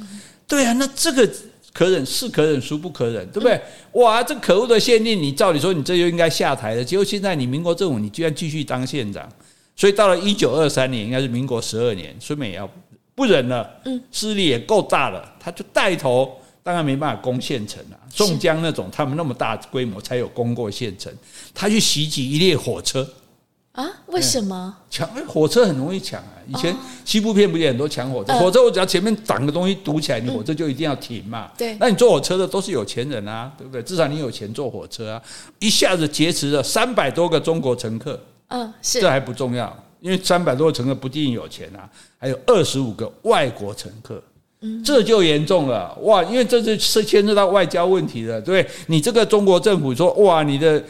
[0.48, 1.30] 对啊，那这个
[1.70, 3.60] 可忍是可忍，孰不可忍，对不对？
[4.00, 6.82] 哇，这可恶的县令，你照理说你这就应该下台了。
[6.82, 9.28] 结果现在你民国政府，你居然继续当县长。
[9.76, 12.66] 所以到了一九二三年，应该是民国十二年，孙美瑶
[13.14, 18.00] 不忍了，嗯，势力也够大了，他就带头，当然没办法攻县城了。
[18.08, 21.12] 宋江那种他们那么大规模才有攻过县城，
[21.52, 23.06] 他去袭击一列火车。
[23.74, 23.90] 啊？
[24.06, 25.08] 为什么抢？
[25.26, 26.38] 火车很容易抢啊！
[26.46, 28.32] 以前西部片不也很多抢火车？
[28.34, 31.50] 火车我只要前面挡个东西堵起来，你火车就一定要停嘛。
[31.58, 33.82] 对，那你坐火车的都是有钱人啊，对不对？
[33.82, 35.22] 至少你有钱坐火车啊！
[35.58, 44.22] 一下子劫持了三百多个中国乘客，嗯，是这还不重要，因为三百多个乘客不一定有钱啊，还有二十五个外国乘客，
[44.60, 46.22] 嗯，这就严重了哇！
[46.22, 50.80] 因为这是是牵涉到外交问题的，对，你这个中国政府说哇，你的。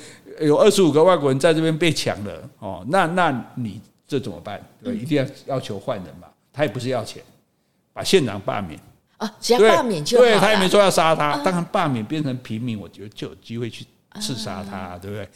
[0.40, 4.60] 有二十五个外国人在这边被抢了哦，那那你这怎么办？
[4.82, 6.28] 对，一定要要求换人嘛。
[6.52, 7.22] 他也不是要钱，
[7.92, 8.78] 把县长罢免
[9.16, 10.18] 啊，只要罢免就。
[10.18, 13.84] 对，他也没说要杀他，当然罢免变成平民，我觉得就有机会去
[14.20, 15.28] 刺杀他，对不对？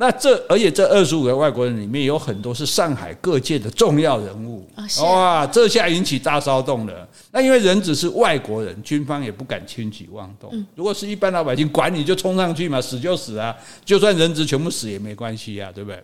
[0.00, 4.64] 那这而且这二十五个外国人里面有很多是上海各界的重要人物，
[5.02, 7.08] 哇，这下引起大骚动了。
[7.32, 10.64] 那因为人质是外国人，军方也不敢轻举妄动。
[10.76, 13.52] 如果是一般老百姓，管你就冲上去嘛，死就死啊，
[13.84, 16.00] 就算人质全部死也没关系啊，对不对？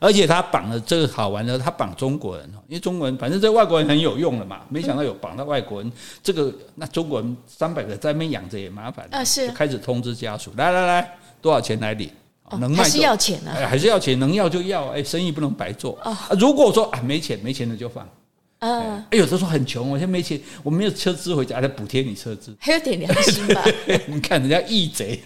[0.00, 12.10] 而且他绑了这个好玩的，他绑中国人，因为中国人反正这外国人很有用了嘛，没想到有绑到外国人，这个那中国人三百个在那边养着也麻烦啊，是开始通知家属，来来来，多少钱来领？
[12.58, 13.52] 能卖还是要钱啊？
[13.68, 15.98] 还是要钱，能要就要，哎，生意不能白做。
[16.38, 18.08] 如果说啊没钱，没钱的就放。
[18.62, 23.64] 嗯，哎，有的时候很穷，我现在没钱，我没有车资回家，还得补贴你车资，还有点良心吧？
[24.06, 25.20] 你看人家义贼，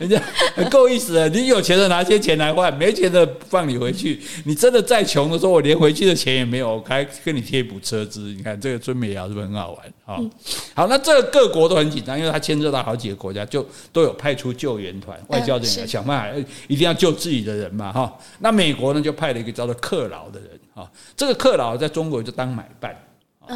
[0.00, 0.18] 人家
[0.54, 1.28] 很够意思的。
[1.28, 4.18] 你有钱的拿些钱来换，没钱的放你回去。
[4.46, 8.32] 你真的再穷的时候，我连回去的钱也没有，我还跟你贴补车资。
[8.32, 9.92] 你看这个尊美瑶是不是很好玩？
[10.06, 10.24] 好，
[10.72, 17.92] 好，那这个各国都很紧张，因为他牵涉到好几个国家，就都有派出救援团、外交人员想办法，一定要救自己的人嘛。
[17.92, 20.48] 哈，那美国呢，就派了一个叫做克劳的人。
[20.74, 22.96] 啊，这个克劳在中国就当买办，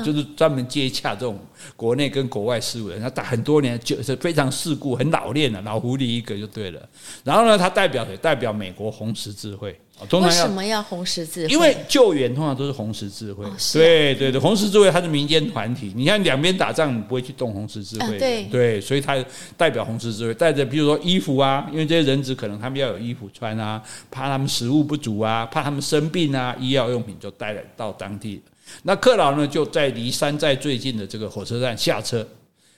[0.04, 1.38] 就是专门接洽这种
[1.76, 2.98] 国内跟国外事务的。
[2.98, 6.88] 他打很多年，就是非常世故、很老练的老狐狸一个就对了。
[7.24, 8.16] 然后呢，他代表谁？
[8.16, 9.78] 代表美国红十字会。
[10.12, 11.50] 为什么要红十字会？
[11.50, 13.46] 因为救援通常都是红十字会。
[13.72, 15.90] 对对对，红十字会它是民间团体。
[15.96, 18.18] 你看两边打仗，你不会去动红十字会。
[18.18, 19.16] 对对，所以他
[19.56, 28.42] 代表红十字会，带着比如说衣服啊，因为这些人质可能他们要有衣服穿啊，怕他们食物不足啊，怕他们生病啊，医药用品就带来到当地。
[28.82, 32.26] 那克劳呢，就在离山寨最近的这个火车站下车。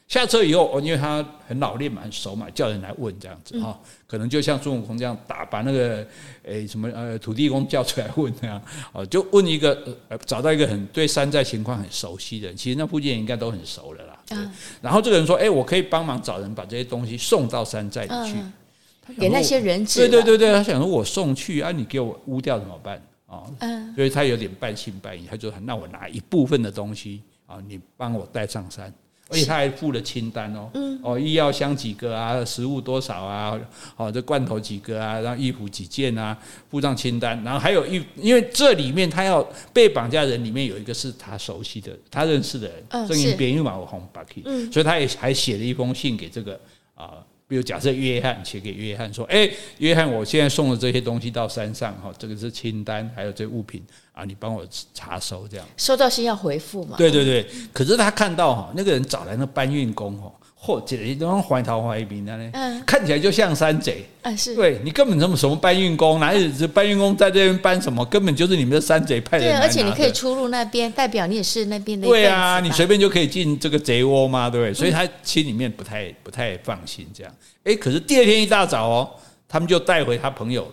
[0.06, 6.02] 下车以后，哦因为他很老练嘛，很熟嘛，叫人来问这样子哈，可能就像孙悟空这样打把那个
[6.44, 8.58] 诶什么呃土地公叫出来问这样，
[8.92, 14.18] 哦，就问一个呃找到一个很对山寨情况很熟悉的人，其实那附近应该都很熟了啦。
[14.30, 22.98] 嗯，然后这个人说：“哎，我可以帮忙找人把这些东西送到山寨里去，给那些人质。”对对对对，他想说我送去啊，你给我污掉怎么办
[23.28, 23.44] 啊？
[23.60, 28.92] 嗯，所以他有点半信半疑，他就说：“那我拿一部分的东西啊，你帮我带上山。”
[29.30, 30.70] 而且他还附了清单哦，
[31.02, 33.60] 哦，医药箱几个啊，食物多少啊，
[33.94, 36.34] 哦，这罐头几个啊，然后衣服几件啊，
[36.70, 44.40] 附上清单，然后还有一，因为这里面他要被绑架人里面有一个是他熟悉的，他认识的人，声音别又马红巴克，
[44.72, 46.58] 所以他也还写了一封信给这个
[46.94, 47.22] 啊。
[47.48, 53.82] 比如假设约翰写给约翰说：“哎，约翰，我现在送了这些东西到山上哈，这个是清单，还有这物品
[54.12, 55.66] 啊，你帮我查收这样。
[55.78, 56.96] 收到信要回复嘛？
[56.98, 57.46] 对对对。
[57.72, 64.04] 可是他看到哈，那个人找来那搬运工哈，嚯，这一种怀头怀民的呢，嗯，看起来就像山贼。
[64.22, 64.56] 嗯，是。
[64.56, 68.04] 对你根本什么什么搬运工，哪里是搬运工在这边搬什么？
[68.06, 69.44] 根本就是你们的山贼派的。
[69.44, 72.06] 对，而且你可以出入那边，代表你也是那边的。
[72.06, 74.74] 对啊，你随便就可以进这个贼窝嘛，对不对？
[74.74, 77.32] 所以他心里面不太不太放心这样。
[77.64, 79.10] 哎，可是第二天一大早哦，
[79.48, 80.66] 他们就带回他朋友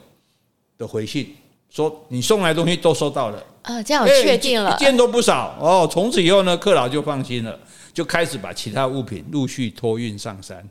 [0.78, 1.36] 的回信，
[1.70, 5.88] 说你送来的东西都收到了啊，这样我确定了，一件都不少哦。
[5.90, 7.58] 从此以后呢，克劳就放心了，
[7.96, 10.64] 就开始把其他物品陆续托运上山，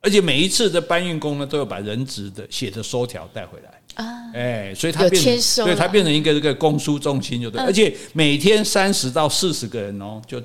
[0.00, 4.32] 而且每一次的搬运工呢，都要把人质的写的收条带回来啊。
[4.34, 10.42] 哎，所以他变成，所以他变成一个这个公输中心，就对，而且每天三十到四十个人哦，就。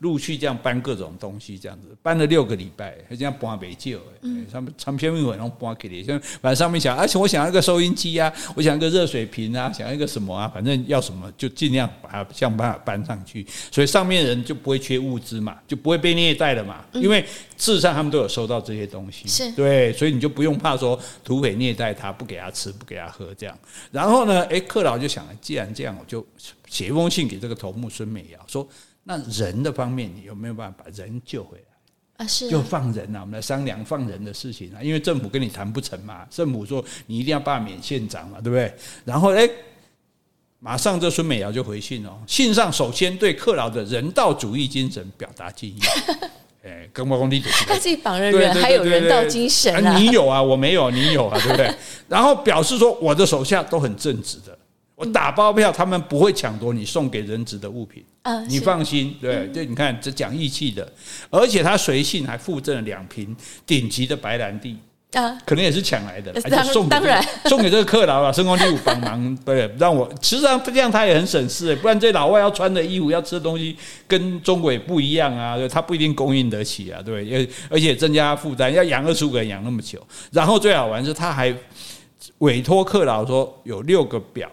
[0.00, 17.20] 陆续这样搬各种东西，这样子搬了六个礼拜，还这样搬没救哎，他们他们偏偏会然后搬给你，像反正上面想，而且我想要一个收音机啊，我想要一个热水瓶啊，想要一个什么啊，反正要什么就尽量把它想办法搬上去，所以上面人就不会缺物资嘛，就不会被虐待了嘛，因为
[17.56, 19.50] 事实上他们都有收到这些东西，是。
[19.52, 23.58] 对，所以你就不用怕说土匪虐待他，不给他吃，不给他喝这样。
[23.90, 26.24] 然后呢，诶，克劳就想了，既然这样，我就
[26.68, 28.68] 写一封信给这个头目孙美瑶说。
[29.08, 32.28] 那人的方面，你有没有办法把人救回来啊？
[32.28, 34.82] 是，就放人啊，我们来商量放人的事情啊。
[34.82, 38.70] 因为政府跟你谈不成嘛，政府说你一定要罢免县长嘛，对不对？
[39.06, 39.50] 然后诶，
[40.58, 45.80] 马上这孙美瑶就回信哦，信上首先对克劳的人道主义精神表达敬意。
[46.62, 49.96] 哎，跟我讲你他自己绑了人，还有人道精神啊？
[49.96, 51.74] 你有啊，我没有，你有啊，对不对？
[52.08, 54.57] 然后表示说，我的手下都很正直的。
[54.98, 58.04] 我打包票，他们不会抢夺你送给人质的物品，
[58.48, 59.16] 你放心。
[59.20, 60.92] 对，就你看这讲义气的，
[61.30, 64.76] 而且他随信还附赠了两瓶顶级的白兰地，
[65.12, 73.76] 啊，可能也是抢来的，而且送当然送给这个克劳啊，圣光第五帮忙，对，让我实际上这样他也很省事，不然这老外要穿的衣服要吃的东西
[74.08, 81.54] 跟中国也不一样啊，他不一定供应得起啊，对，而且增加负担，要养二十五个人养那么久，然后最好玩是他还
[82.38, 84.50] 委托克劳说有六个表。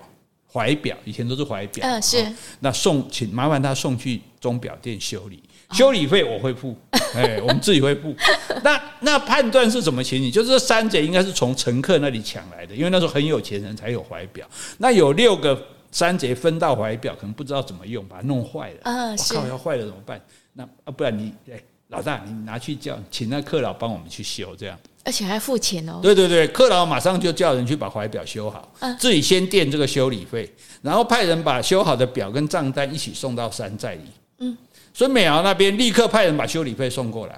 [0.55, 2.25] 怀表以前都是怀表，嗯，是。
[2.61, 5.43] 那送，请麻烦他送去钟表店修理。
[5.71, 6.77] 修理费我会付，
[7.13, 8.15] 哎，我们自己会付。
[8.63, 10.31] 那那判断是怎么情形？
[10.31, 14.47] 就是这三贼应该是从乘客那里抢来的，因为那时候很有钱人才有怀表。
[14.77, 18.77] 那有六个三贼分到怀表，可能不知道怎么用，把它弄坏了。
[18.83, 20.21] 嗯是靠，要坏了怎么办？
[20.53, 24.79] 那啊，不然你哎，老大，你拿去叫，请那客老帮我们去修，这样。
[25.05, 25.99] 而且还付钱哦。
[26.01, 30.51] 对对对，客老马上就叫人去把怀表修好，自己先垫这个修理费，
[30.81, 34.01] 然后派人把修好的表跟账单一起送到山寨里。
[34.39, 34.57] 嗯。
[34.93, 37.37] 孙美瑶那边立刻派人把修理费送过来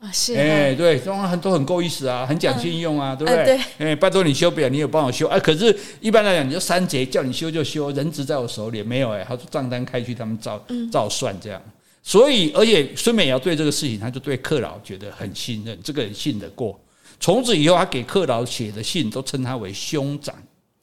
[0.00, 3.58] 啊，是哎，对，都很都很够意思啊，很讲信用啊，对不对？
[3.78, 5.38] 哎，拜托你修表，你有帮我修啊？
[5.38, 11.62] 可是，一般来讲，你就三节叫你修就修，人质在我手里没有哎，他说账单开去，他们照照算这样。
[12.02, 16.78] 所以，而且孙美瑶对这个事情，他就对克劳觉得很信任，这个人信得过。
[17.20, 20.34] 从此以后，他给克劳写的信都称他为兄长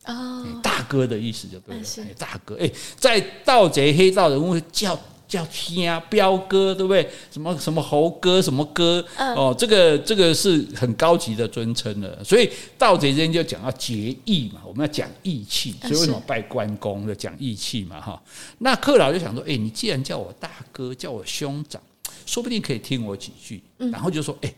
[0.06, 1.84] 哦，大哥的意思就对了，
[2.18, 5.00] 大哥哎，在盗贼黑道人物叫。
[5.28, 7.10] 叫天啊，彪哥，对不对？
[7.32, 9.04] 什么什么猴哥，什么哥？
[9.18, 12.24] 哦，这个这个是很高级的尊称了。
[12.24, 15.74] 所以盗贼之间就讲要结义嘛，我们要讲义气。
[15.82, 18.00] 所以为什么拜关公要讲义气嘛？
[18.00, 18.22] 哈，
[18.60, 21.82] 那克劳就想说，哎，你既然叫我大哥，叫我兄长，
[22.28, 23.64] 说不定可以听我几句。
[23.78, 24.54] 然后就说，哎，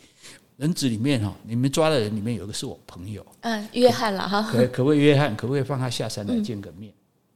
[0.57, 5.35] 人质里面哈，你们抓的人里面有一个是我朋友，嗯，约翰了哈，可可不可以约翰？
[5.35, 6.91] 可不可以放他下山来见个面？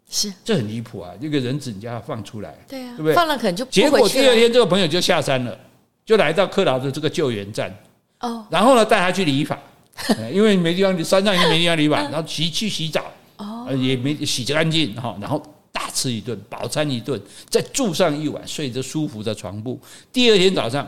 [0.10, 1.14] 是，这很离谱啊！
[1.22, 3.14] 这个人质你叫他放出来，对啊，对不对？
[3.14, 5.58] 放了可能就不结果第二天这个朋友就下山了，
[6.04, 7.74] 就来到克劳的这个救援站
[8.20, 9.58] 哦，然后呢带他去理发，
[10.34, 13.06] 因为没地方，山上也没地方理发，然后洗去洗澡
[13.38, 15.42] 哦，也没洗干净哈，然后
[15.72, 19.80] 大吃一顿，饱餐一顿，再住上一晚，睡着舒服的床铺，
[20.12, 20.86] 第二天早上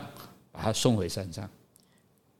[0.52, 1.48] 把他送回山上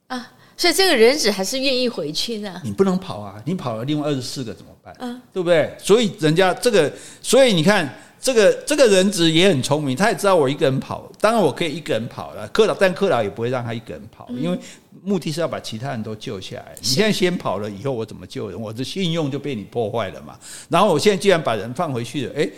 [0.07, 0.31] 啊。
[0.57, 2.61] 所以这个人质还是愿意回去的。
[2.63, 3.35] 你不能跑啊！
[3.43, 4.95] 你跑了，另外二十四个怎么办？
[4.99, 5.75] 嗯，对不对？
[5.77, 6.89] 所以人家这个，
[7.21, 12.47] 所以你看，这个这个人质也很聪明，他也知道我一个人跑，当然我可以一个人跑了。
[12.47, 14.57] 克劳，但克劳也不会让他一个人跑，因为
[15.03, 16.73] 目的是要把其他人都救下来。
[16.79, 18.57] 你现在先跑了，以后我怎么救人？
[18.57, 20.39] 我的信用就被你破坏了嘛。
[20.69, 22.49] 然后我现在既然把人放回去了，哎，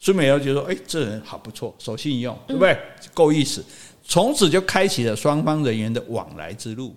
[0.00, 2.74] 孙美瑶就说：“哎，这人好不错，守信用，对不对？
[3.12, 3.62] 够意思。”
[4.02, 6.94] 从此就开启了双方人员的往来之路。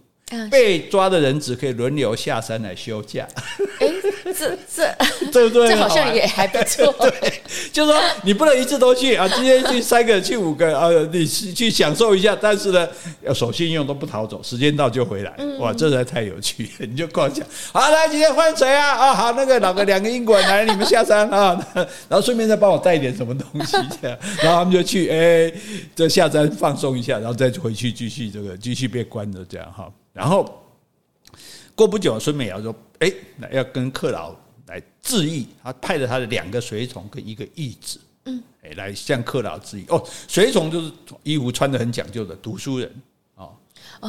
[0.50, 3.28] 被抓的人只可以轮流下山来休假。
[3.80, 3.88] 哎，
[4.34, 4.96] 这这
[5.32, 5.68] 对不对？
[5.68, 6.92] 这好像也还不错。
[6.98, 12.88] 对，就是说你不能一次都去啊，今天去三个，去五个啊，你去享受一下，但是呢，
[13.22, 15.32] 要守信用都不逃走，时间到就回来。
[15.60, 18.96] 哇，这实在太有趣了，你就跟我讲，好，来今天换谁啊？
[18.96, 21.56] 啊，好，那个哪个两个英国人来，你们下山啊，
[22.10, 25.54] 然后顺便再帮我带一点什么东西，这样，然后他们就去，哎，
[25.96, 29.88] 这下山放松一下，然后再回去继续这个继续被关着这样哈。
[30.16, 30.64] 然后
[31.76, 33.12] 过不久，孙美瑶说：“哎，
[33.52, 34.34] 要跟克劳
[34.68, 39.84] 来致意，他派了他的两个随从跟一个义子，嗯，哎，来向克劳致意。
[39.90, 40.90] 哦，随从就是
[41.24, 42.90] 衣服穿的很讲究的读书人，
[43.36, 43.54] 哦，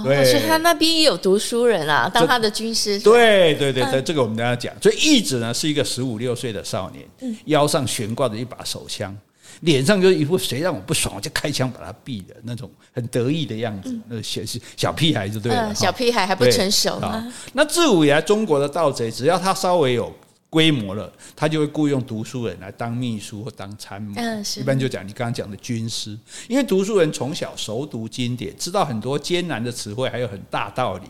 [0.05, 3.01] 对，所以他那边也有读书人啊，当他的军师。
[3.01, 4.73] 对对对对，这个我们等下讲。
[4.81, 9.13] 所以义子呢是一个十五六岁的少年，腰上悬挂着一把手枪。”
[9.61, 14.41] 脸上就是一副谁让我不爽，我就开枪把他毙了那种很得意的样子，那个小
[14.77, 17.27] 小屁孩就对了，小屁孩还不成熟啊。
[17.53, 20.15] 那自古以来，中国的盗贼只要他稍微有
[20.49, 24.13] 规模了，他就会雇佣读书人来当秘书或当参谋。
[24.17, 26.17] 嗯，一般就讲你刚刚讲的军师，
[26.49, 31.07] 因为读书人从小熟读经典，知道很多艰难的词汇，还有很大道理。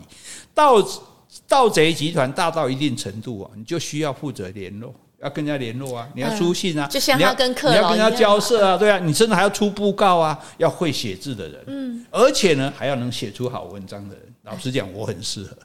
[0.55, 0.77] 盗
[1.47, 4.95] 盗贼集团大到一定程度啊，你就需要负责联络。
[5.23, 14.25] 要跟人家联络啊，你要书信啊，就像他跟你要跟人家交涉啊，对啊，你甚至还要出布告啊，要会写字的人，嗯，而且呢，还要能写出好文章的人。
[14.43, 15.57] 老实讲，我很适合，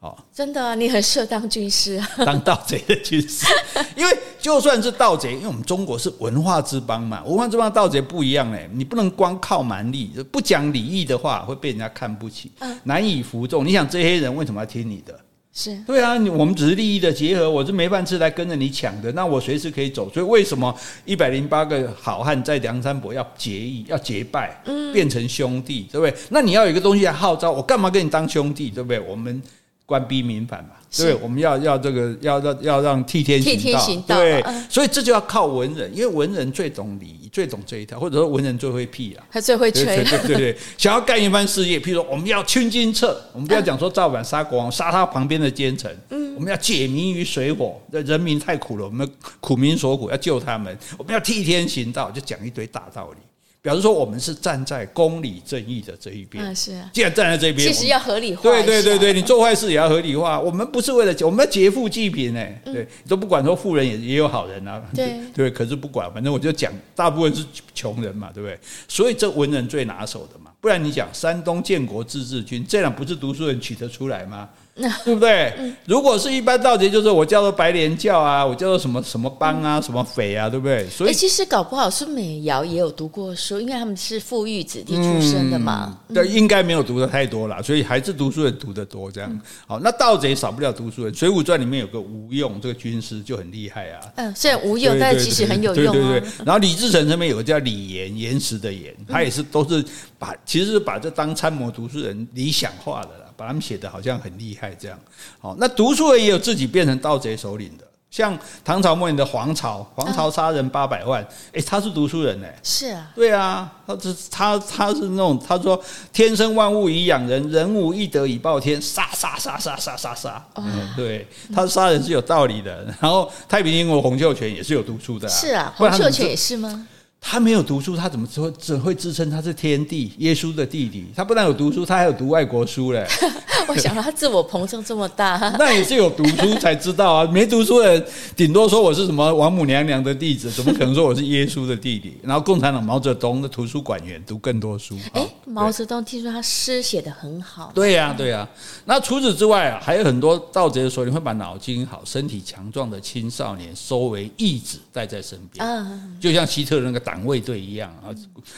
[0.00, 3.46] 哦，真的啊，你很适合当军师啊，当盗贼的军师，
[3.96, 12.52] 因为就算是盗贼，因为我们中国是文化之邦嘛，文化之邦盗贼不一样嘞，你不能光靠蛮力，不讲礼义的话会被人家看不起，
[12.84, 13.66] 难以服众。
[13.66, 15.18] 你想这些人为什么要听你的？
[15.60, 20.08] 是对啊，我们只是利益的结合，我是没饭吃来跟着你抢的，那我随时可以走。
[20.12, 20.72] 所以为什么
[21.04, 24.56] 一百零八个好汉在梁山伯要结义、要结拜，
[24.92, 26.14] 变成兄弟，对不对？
[26.30, 29.00] 那你要有一个东西来号召我，干嘛跟你当兄弟，对不对？
[29.00, 29.42] 我们。
[29.88, 49.10] 官逼民反嘛，对，我们要要这个要要要让替天行道，对，所以这就要靠文人，因为文人最懂礼仪，最懂这一套，或者说文人最会辟啊，他最会吹，对对对， 想要干一番事业，譬如说我们要清君侧，我们不要讲说造反杀国王，杀他旁边的奸臣，嗯，我们要解民于水火，人民太苦了，我们
[49.40, 53.27] 苦民所苦，要救他们，我们要替天行道，就讲一堆大道理。
[53.60, 56.44] 表示说我们是站在公理正义的这一边。
[56.44, 56.90] 嗯，是啊。
[56.92, 58.42] 既然站在这边，其实要合理化。
[58.42, 60.40] 对对对对，你做坏事也要合理化。
[60.40, 64.82] 我们不是为了我们要劫富济贫哎，对，都不管说富人也也有好人啊。
[64.94, 67.44] 对对，可是不管，反正我就讲，大部分是
[67.74, 68.58] 穷人嘛，对不对？
[68.86, 74.48] 所以这文人最拿手的嘛，不然你讲山东建国自治军，这样不是读书人取得出来吗？
[75.04, 75.52] 对不对？
[75.84, 80.88] 如果是一般盗贼，就是我叫做白莲教啊，我叫做什么什么帮啊，什么匪啊，对不对？
[80.88, 85.98] 所以其实搞不好是美瑶也有读过书，因为他们是富裕子弟出身的嘛。
[86.14, 89.40] 对，应该没有读的太多了，所以还是读书人读的多这样。
[89.66, 94.00] 好，那盗贼少不了读书人，《水浒传》里面有个吴用，这个军师就很厉害啊。
[94.16, 95.92] 嗯，虽然吴用，但是其实很有用。
[95.92, 96.28] 对对对。
[96.44, 99.84] 然后李自成这边有个叫李岩，岩石的岩，他也是都是
[100.18, 103.27] 把，其实是把这当参谋读书人理想化的了。
[103.38, 104.98] 把他们写的好像很厉害这样，
[105.38, 115.80] 好，那读书人也有自己变成盗贼首领的，像唐朝末年的黄巢，黄巢杀人八百万，哎，他是读书人哎，是啊，对啊，他是他他是那种他说
[116.12, 121.24] 天生万物以养人，人无一德以报天，杀杀杀杀杀杀杀，嗯，对，
[121.54, 126.88] 他杀人是有道理的，然后太平天国洪秀全也是有读书的，是啊，洪秀全也是吗？
[127.20, 131.06] 他没有读书，他怎么说只会自称他是天帝耶稣的弟弟？
[131.14, 133.06] 他不但有读书，他还有读外国书嘞。
[133.66, 137.26] 我想他自我膨胀这么大， 那也是有读书才知道啊。
[137.26, 142.16] 没读书的人顶多说我是什么王母娘娘的弟子，怎么可能说我是耶稣的弟弟？
[142.24, 144.96] 然后共产党毛泽东的图书馆员读更多书。
[145.12, 147.70] 哎，毛泽东听说他诗写得很好。
[147.74, 148.48] 对呀，对呀。
[148.86, 155.66] 那除此之外啊，还有很多盗贼的时候，你会把脑筋好、身体强壮的青少年收为义子带在身边。
[155.66, 157.07] 嗯，就像希特勒那个。
[157.08, 158.12] 党卫队一样啊，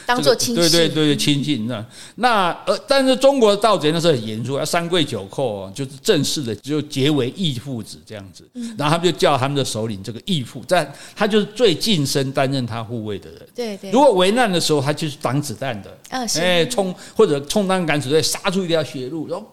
[0.05, 1.85] 当做亲信，对对对，亲近那
[2.15, 8.45] 那呃，但是中国的盗贼那时候很严肃，要三跪九叩，就是正式的就结为义父子这样子，
[8.77, 13.89] 然后他们就叫他们的首领这个义父，但他就是最近身担任他护卫的人，对对。
[13.91, 19.47] 如果危难的时候，他就是挡子弹的，哎，冲或者充当敢死队，杀出一条血路，然后。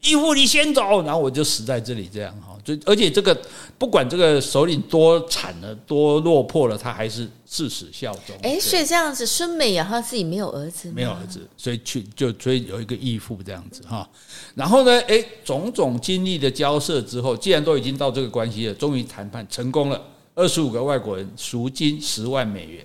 [0.00, 2.56] 义父，你先走，然后我就死在这里，这样哈。
[2.64, 3.36] 就而且这个
[3.78, 8.36] 不管这个首领多惨了，多落魄了，他还是誓死效忠。
[8.42, 14.08] 哎，所以这样子，孙美瑶他自己没有儿子，没有儿子，所以去就所以有一个义父这样子哈。
[14.54, 20.00] 然后呢，哎，种种经历的交涉之后，既然都已经到这个关系了，终于谈判成功了，
[20.34, 22.84] 二十五个外国人赎金十万美元。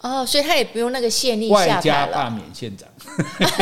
[0.00, 2.88] 哦，所以他也不用那个县令下外加罢免县长，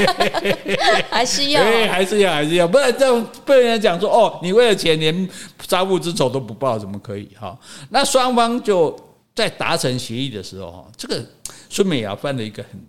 [1.10, 5.28] 还是要，还是要，还是要，不然这样被人家讲说哦，你为了钱连
[5.66, 7.28] 杀父之仇都不报，怎么可以？
[7.38, 7.58] 哈，
[7.90, 8.96] 那双方就
[9.34, 11.20] 在达成协议的时候，哈，这个
[11.68, 12.86] 孙美瑶犯了一个很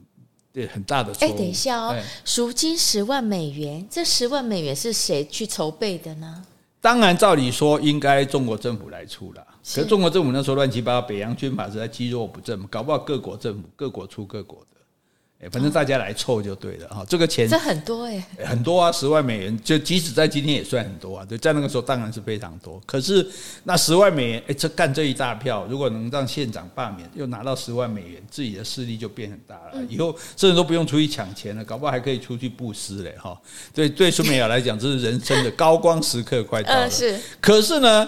[0.53, 1.31] 对很大的错误。
[1.31, 6.43] 哎，等一下哦，赎金十万美元，这十万美元是谁去筹备的呢？
[6.81, 9.43] 当然，照理说应该中国政府来出了。
[9.75, 17.05] 可是中国政府那时候乱七八糟，北洋军阀实在积弱不振，搞不好各国政府各国出各国的，哎，反正大家来凑就对了哈。
[17.07, 21.23] 这个钱这很多哎，很多啊，十万美元，就即使在今天也算很多啊。
[21.23, 22.81] 对，在那个时候当然是非常多。
[22.85, 23.25] 可是
[23.63, 29.85] 那十万美元，哎，这干这一大票，如果能让县长罢免，又拿到十万美元，自己的势力就变很大了。
[29.87, 33.39] 以后甚至都不用出去抢钱了，搞不好还可以出去布施嘞哈。
[33.71, 36.89] 对，对孙美瑶来讲，这是人生的高光时刻，快到了。
[36.89, 38.07] 是，可是呢？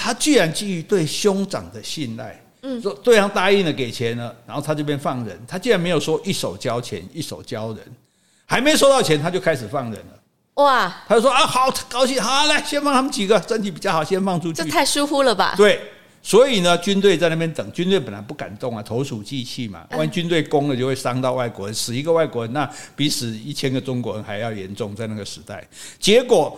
[0.00, 7.84] 他居然基于对兄长的信赖，嗯，说对方答应了给钱了，然后他这边放人，他竟然没有说一手交钱一手交人，
[8.46, 11.02] 还没收到钱他就开始放人了，哇！
[11.08, 14.62] 他就说啊，好高兴，好来，先放他们几个身体比较好，先放出去。
[14.62, 15.54] 这太疏忽了吧？
[15.56, 15.80] 对，
[16.22, 25.66] 所以呢，军队在那边等，军队本来不敢动啊，投鼠忌器嘛，万一军队攻了就会伤到外国人，死一个外国人那比死一千个中国人还要严重，在那个时代。
[25.98, 26.56] 结果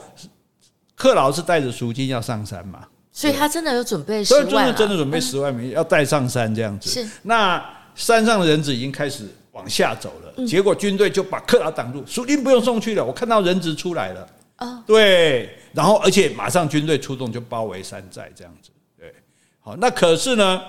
[0.95, 2.86] 克劳是带着赎金要上山嘛。
[3.12, 6.88] 所以他真的有准备十万，真的真的准备十万美元要带上山这样子。
[6.88, 7.62] 是，那
[7.94, 13.04] 山上的人质已经开始往下走了，结果军队就把克劳挡住，赎金不用送去了。
[13.04, 18.70] 我看到人质出来了，啊，对，然后而且马上军队出动就包围山寨这样子。
[18.96, 19.12] 对，
[19.58, 20.62] 好，那可是呢，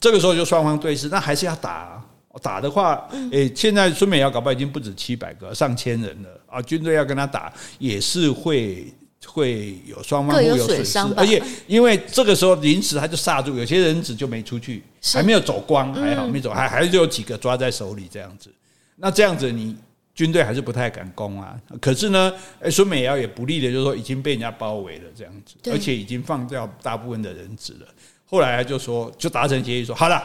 [0.00, 2.02] 这个时候就双方对峙，那还是要打。
[2.42, 8.92] 打的话，诶，现在孙美瑶搞不好已经不止七百个，上千人了啊，军队要跟他打也是会。
[9.26, 14.82] 会有双方会有损失，而且因为这个时候临时他就刹住，有些人质就没出去，
[15.14, 18.52] 还没有走光，还好没走，还还是有几个抓在手里这样子。
[18.96, 19.76] 那这样子你
[20.14, 21.58] 军队还是不太敢攻啊。
[21.80, 27.86] 可是呢，诶，孙美瑶也不利的，就是说已经被人家包围了这样子，而且已经放掉大部分的人质了。
[28.26, 30.22] 后来他就说，就达成协议说，好了，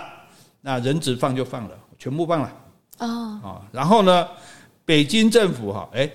[0.61, 2.53] 那人质放就放了，全部放了
[2.97, 3.61] 啊。
[3.71, 4.27] 然后呢，
[4.85, 6.09] 北京政府哈，哎，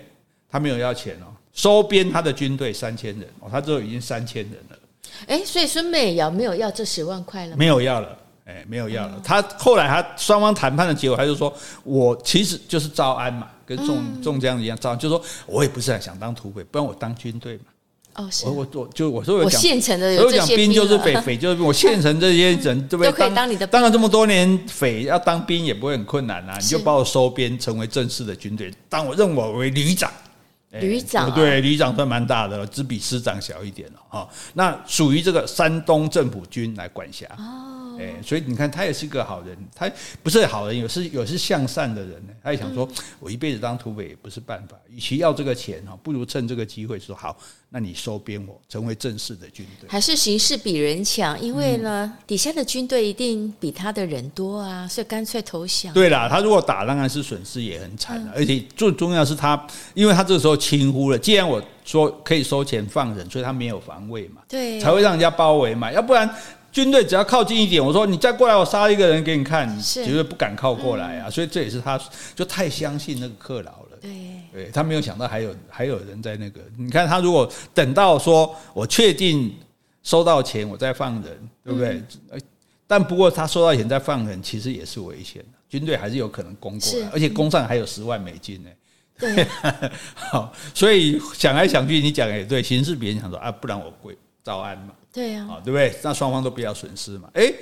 [0.48, 1.31] 他没有要钱哦。
[1.52, 4.78] 收编他的军队三千人哦，他之后已经三千人了。
[5.26, 7.56] 哎，所以孙美瑶没有要这十万块了吗？
[7.58, 9.20] 没有要了，哎，没有要了。
[9.22, 11.52] 他后来他双方谈判的结果，他就说
[11.84, 17.64] 我其实就是招安嘛，跟中中将一样招安，就说我也不是很想当土匪，不然我当军队嘛。
[18.14, 23.10] 哦，是我我我就我说我现成的有这些兵，兵就是匪，匪就是我现成这些人， 对不对？
[23.10, 26.56] 都可以当你的当了这么多年匪，要当兵也不会很困难啊。
[26.58, 30.10] 你就把我收编成为正式的军队，当我认我为旅长。
[30.80, 34.28] 旅长、啊、对，旅长算蛮大的，只比师长小一点了哈。
[34.54, 37.26] 那属于这个山东政府军来管辖。
[37.36, 39.90] 哦，哎，所以你看，他也是个好人，他
[40.22, 42.32] 不是好人，有是有是向善的人呢。
[42.42, 42.88] 他也想说，
[43.20, 47.36] 我一辈子当土匪也不是办法，与其要这个钱哈，不如趁这个机会说好。
[47.74, 51.40] 那你收编我成为正式的军队，还是形势比人强？
[51.40, 55.90] 因为呢，嗯、底下的军队一定比他的人多啊，所以干脆投降。
[55.94, 61.18] 对啦，他如果打，当然是损失也很惨的，嗯、而且最重要是他，因为他这个时候轻忽了。
[61.18, 65.90] 既然我说可以收钱放人，所以他没有防卫嘛，对，才会让人家包围嘛。
[65.90, 66.28] 要不然
[66.72, 71.28] 军队只要靠近一点，我说你再过来，我杀一个人给你看，你绝对不敢靠过来啊。
[71.28, 72.00] 嗯、所以这也是他
[72.34, 73.98] 就太相信那个克劳了。
[74.00, 74.10] 对。
[74.52, 79.54] 对，他没有想到还有还有人在那个，你看他如果等到说我确定
[80.02, 82.02] 收到钱我再放人，对不对？
[82.30, 82.40] 嗯、
[82.86, 88.70] 但不过他收到钱再放人，其实也是危险的，军队还是有可能攻过来，而且攻上还有十万美金呢。
[89.18, 89.46] 对，
[90.14, 95.94] 好，所以想来想去，你讲也对，形势别人想说啊，不然我跪招安嘛，对呀啊，对不对？
[96.02, 97.28] 那双方都不要损失嘛。
[97.34, 97.52] 哎，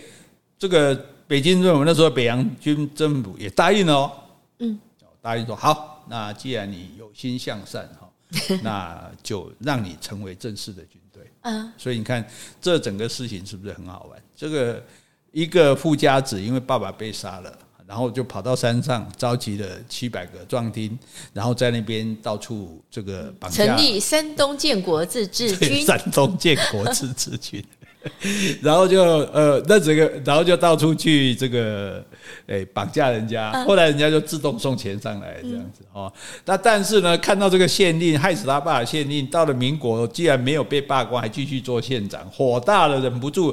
[0.58, 0.94] 这个
[1.26, 4.12] 北京政府那时候北洋军政府也答应了哦，
[4.60, 4.78] 嗯，
[5.20, 6.04] 答应说好。
[6.08, 8.08] 那既然你有心向善哈，
[8.62, 11.30] 那就让你成为正式的军队。
[11.42, 12.24] 嗯，所以你看
[12.60, 14.22] 这整个事情是不是很好玩？
[14.34, 14.84] 这个
[15.32, 17.58] 一个富家子因为爸爸被杀了，
[17.90, 20.96] 然后就跑到山上召集了七百个壮丁，
[21.32, 27.60] 然后在那边到处这个绑架，成立山东建国自治军，山东建国自治军。
[28.62, 32.02] 然后就呃，那这个，然后就到处去这个，
[32.46, 33.52] 诶，绑架人家。
[33.64, 36.10] 后来人家就自动送钱上来，这样子哦。
[36.44, 43.52] 那但是呢，看到这个县令害死他爸的县令，到了民国，既然没有被罢官，还继续做县长，火大了，忍不住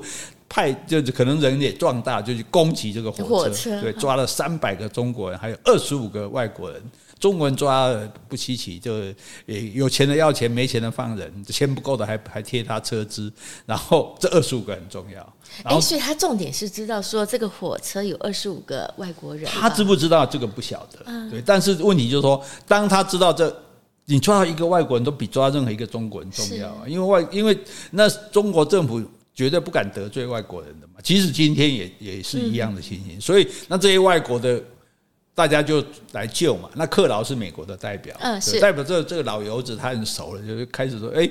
[0.49, 6.81] 派，就是可能人也壮大，就去攻击这个火车，火车对，抓了三百个中国人，还有二十五个外国人。
[7.19, 8.93] 中国人抓了不稀奇，就
[9.73, 13.33] 有钱的要钱，没钱的放人，钱不够的还还贴他车资，
[13.65, 15.33] 然后这二十五个很重要。
[15.63, 21.41] 哎，所以他重点是知道说这个火车有二十五个外国人，他知不知道这个不晓得，对。
[21.43, 23.51] 但是问题就是说，当他知道这，
[24.05, 27.57] 你抓到一个外国人都比抓任何一个中国人重要啊，因为外因为
[27.89, 29.01] 那中国政府
[29.37, 34.61] 绝对不敢得罪外国人的嘛，即使今天也也是一样的情形，所以那这些外国的。
[35.37, 36.67] 大家就来救嘛。
[36.73, 41.29] 那克劳是美国的代表，嗯，是代表这个、这个老油子他很熟了，就是开始说，哎，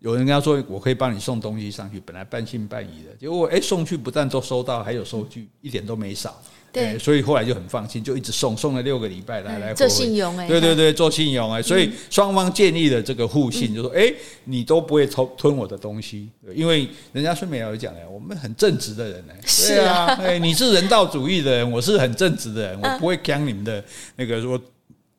[0.00, 6.38] 有人跟他说，我可以帮你送东西上去，本来半信半疑的，结果哎送去不但都收到，还有收据，一点都没少。
[6.70, 9.72] 对，所以后来就很放心，就一直送，送了六个礼拜，来来回。
[9.72, 9.74] 回。
[9.74, 14.12] 做信用哎，对对对，做信用哎，所以双方建立了这个互信，就说哎，
[14.44, 23.82] 你都不会偷吞我的东西，因为人家孙美瑶讲哎，我们很正直的人哎，是啊，哎，你是人道主义的人，我是很正直的人，我不会讲你们的
[24.16, 24.60] 那个说，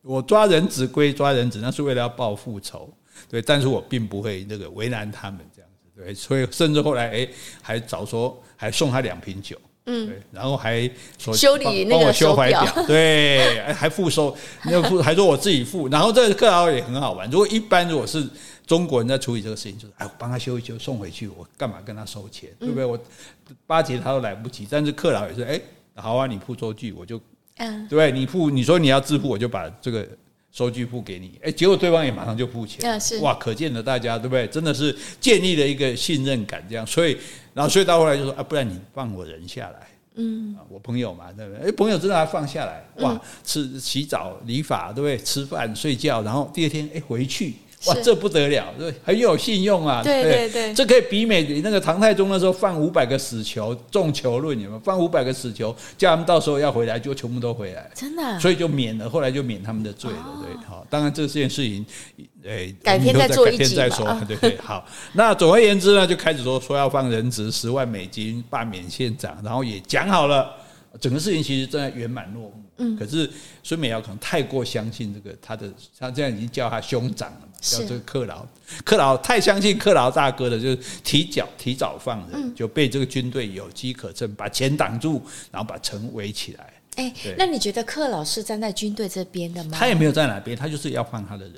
[0.02, 2.88] 我抓人质归抓人质，那是为了要报复仇，
[3.28, 7.28] 对，但是我并不会那个为难他们这样子，对，所以甚至后来哎，
[7.60, 9.58] 还早说还送他两瓶酒。
[9.90, 10.88] 嗯，对，然后还
[11.18, 17.28] 说修理那个手表， 对，还付收，那个付还说我自己付，然后这个克劳也很好玩。
[17.28, 18.24] 如果一般如果是
[18.66, 22.84] 中国人在处理这个事情，就是哎，我帮他修一修送回去，我干嘛跟他收钱，对不对？
[22.84, 22.96] 我
[23.66, 24.64] 巴结他都来不及。
[24.70, 25.60] 但是克劳也是，哎，
[25.96, 27.20] 好啊，你付收据，我就
[27.56, 30.06] 嗯，对，你付，你说你要自付，我就把这个
[30.52, 31.38] 收据付给你。
[31.42, 34.46] 哎，结果对方也马上就付钱，嗯，是哇，可见的大家对不对？
[34.46, 37.16] 真的是建立了一个信任感，这样，所以。
[37.52, 41.68] 然后，所以到后来就说啊，不然你放我人下来，嗯，我朋友嘛，对不对？
[41.68, 45.18] 哎，朋友真的还放下来，哇，吃洗澡、理发，对不对？
[45.18, 47.54] 吃饭、睡觉，然后第二天哎回去。
[47.86, 50.02] 哇，这不得了，对，很有信用啊！
[50.02, 50.50] 对对。
[50.50, 54.80] 对，这可以比美那个唐太宗那时候放五百个死囚，重囚论有没有？
[54.80, 61.86] 放五百个死囚，叫他们到时候要回来就全部都回来，真的，所以就免了，后来就免他们的罪了，对，好，当然这件事情，
[62.42, 70.54] 诶，改天再做一集再说，对对，好，那总而言之呢，就开始说说要放人质十万美金，罢免县长，然后也讲好了。
[71.00, 73.30] 整个事情其实正在圆满落幕，嗯，可是
[73.62, 78.44] 孙美瑶可能太过相信这个他的，他这样已经叫他兄长了嘛，叫这个克劳，
[78.84, 85.22] 克劳太相信克劳大哥了，就是提脚提早放人，就被这个军队有机可乘，把钱挡住，
[85.52, 86.72] 然后把城围起来。
[86.96, 89.76] 哎，那你觉得克劳是站在军队这边的吗？
[89.78, 91.54] 他也没有在哪边，他就是要放他的人。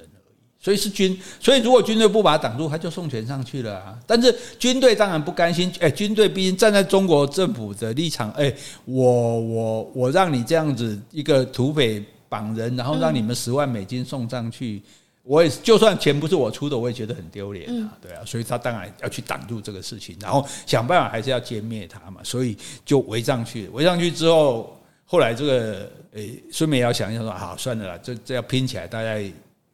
[0.62, 3.98] 所以是军，所以如果军队不把它挡住，他就送钱上去了啊。
[4.06, 8.54] 但是军队当然不甘心，哎，军队毕竟站在中国政府的立场，哎，
[8.84, 14.82] 我我我让你这样子一个土匪绑人，然后让你们十万美金送上去。
[14.86, 14.90] 嗯
[15.24, 29.14] 我也就算钱不是我出的，我也觉得很丢脸啊，对啊，所以他当然要去挡住这个事情，然后想办法还是要歼灭他嘛，所以就围上去，围上去之后，后来这个诶，孙美瑶想一想说，好，算了啦，这这要拼起来，大家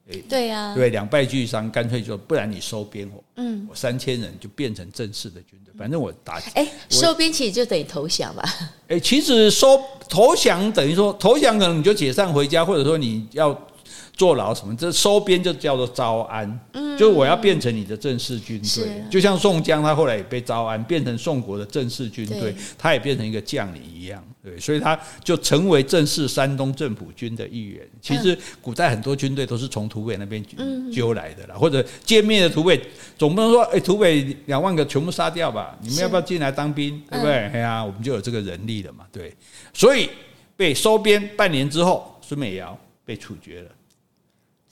[0.09, 8.43] 诶，对呀，对，两败俱伤，干脆就不然你收编我，嗯，我三千人就变成正式的军队，反正我打，哎，收编其实就等于投降吧，
[8.89, 13.57] 哎，其实收投降等于说投降，可能你就解散回家，或者说你要。
[14.19, 14.75] 坐牢什么？
[14.77, 27.87] 这收编就叫做招安，嗯，就我要变成你的正式军队，就像宋江他后来也被招安，变成宋国的正式军队，他也变成一个将领一样，对，所以他就成为正式山东政府军的一员。
[28.01, 30.45] 其实古代很多军队都是从土匪那边
[30.93, 32.81] 揪来的啦，或者歼灭的土匪，
[33.17, 35.79] 总不能说哎，土匪两万个全部杀掉吧？
[35.81, 37.01] 你们要不要进来当兵？
[37.11, 37.35] 对不对？
[37.35, 39.33] 哎呀，我们就有这个人力了嘛，对，
[39.73, 40.09] 所以
[40.57, 43.71] 被收编半年之后，孙美瑶被处决了。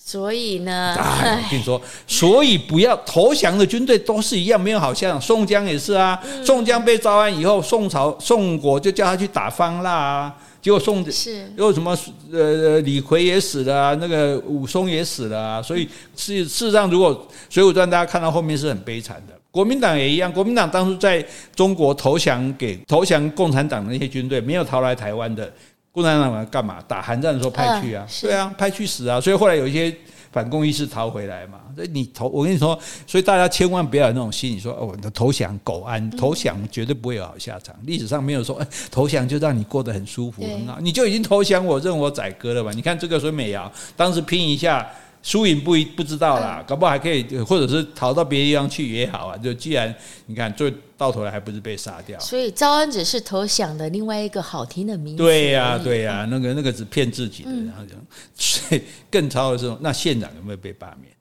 [0.06, 5.20] 所以呢，哎，我跟你说，所以不要投降的军队都是一样，没有好下场。
[5.20, 11.98] 宋江也是啊，宋江被招安以后，宋朝宋国就叫他去打方腊啊，结果宋是又什么
[12.32, 17.12] 呃李逵也死了啊，那个武松也死了啊，所以事事实上，如果
[17.52, 19.34] 《水浒传》大家看到后面是很悲惨的。
[19.50, 21.26] 国民党也一样，国民党当初在
[21.56, 25.52] 中国投降给投降共产党的那些军队，没有逃来台湾的。
[25.96, 26.76] 共产党来干嘛？
[26.86, 29.18] 打韩战的时候派去啊，对啊，派去死啊！
[29.18, 29.96] 所以后来有一些
[30.30, 31.58] 反共意识逃回来嘛。
[31.74, 37.74] 所以你投，我跟你说，所以大家千万不要有那种心理，说哦，你投降苟安，投降绝对不会有好下场。
[37.84, 42.72] 历史上没有说，哎，投降就让你过得很舒服很好，你就已经投降我，任我宰割了吧？
[42.74, 44.86] 你看这个孙美瑶当时拼一下。
[45.26, 49.36] 输赢不一不知道啦，搞不好还可以，或者是逃到别的地方去也好啊。
[49.36, 49.92] 就既然
[50.26, 52.16] 你看，最到头来还不是被杀掉。
[52.20, 55.24] 所以招安只是投降的另外一个好听的名字。
[55.24, 57.96] 对呀、啊，对呀、啊，那个那个只骗自己的，然后就，
[58.36, 61.12] 所以更糟的是，那县长有没有被罢免？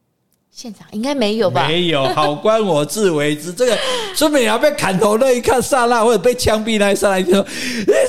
[0.56, 1.68] 县长应该没有吧？
[1.68, 3.52] 没有，好官我自为之。
[3.52, 3.78] 这个
[4.14, 7.44] 孙美瑶被砍头那一刻刹那，或者被枪毙那一刹那，就说：“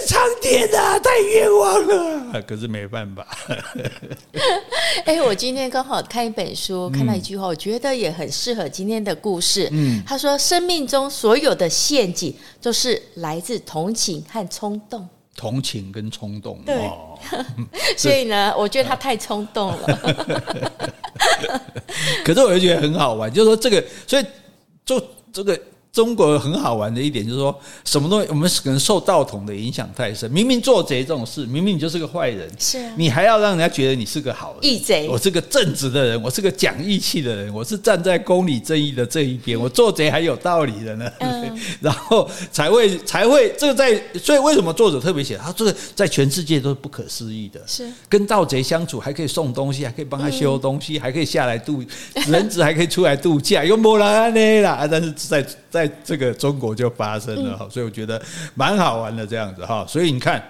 [0.07, 3.27] 苍天啊，太冤枉了。”可是没办法。
[5.03, 9.67] 哎，我今天刚好看一本书，看到一句话，我觉得也很适合今天的故事。
[9.73, 15.05] 嗯，他说：“生命中所有的陷阱，都是来自同情和冲动。”
[15.37, 16.61] 同情跟冲动。
[16.65, 16.75] 对。
[16.75, 17.17] 哦、
[17.95, 19.87] 所以呢，我觉得他太冲动了。
[22.25, 24.25] 可是我就觉得很好玩，就是说这个，所以
[24.83, 25.57] 就这个。
[25.97, 30.29] 中国很好玩的一点就是说，什么东西我们可能受道统的影响太深。
[30.29, 35.07] 明明做贼这种事，明明你就是个坏人，是啊，你还要让人家觉得你是个好人，义贼。
[35.09, 39.59] 我是个正直的人，我是个讲义气的人，我是站在公理正义的这一边。
[39.59, 43.99] 我做贼还有道理的呢，嗯、 然后才会才会这个在。
[44.21, 47.59] 所以为什么作者特别写他这个在全世界都是不可思议的？
[47.65, 51.83] 是跟盗贼相处还可以送东西，还可以帮他修东西，嗯、还可以下来度
[52.27, 54.87] 人质，还可以出来度假，又没人啦。
[54.89, 58.21] 但是在在这个中国就发生了哈，所以我觉得
[58.55, 59.85] 蛮好玩的这样子哈。
[59.87, 60.43] 所以你看，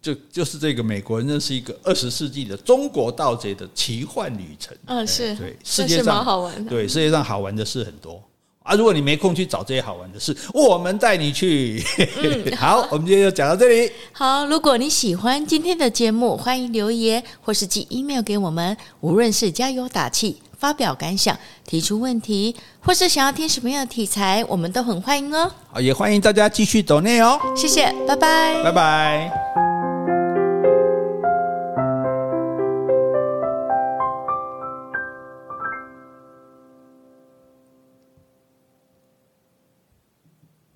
[0.00, 4.76] 就就是这个美国人，认识一个二十世纪的中国盗贼的奇幻旅程。
[4.86, 8.22] 嗯，是对世界上好玩的，对世界上好玩的事很多
[8.62, 8.74] 啊。
[8.74, 11.82] 如果你没空去找这些好玩的事，我们带你去。
[12.16, 13.90] 嗯、 好，我们今天就讲到这里。
[14.12, 20.40] 好，如果你喜欢今天的节目，欢迎留言或是寄 email 给我们，无论是加油打气。
[20.60, 21.36] 发表感想、
[21.66, 22.54] 提出问题，
[22.84, 25.50] 或是想要听什么样的题材，我们都很欢迎哦。
[25.72, 27.40] 好，也欢迎大家继续走内哦。
[27.56, 29.79] 谢谢，拜拜，拜拜。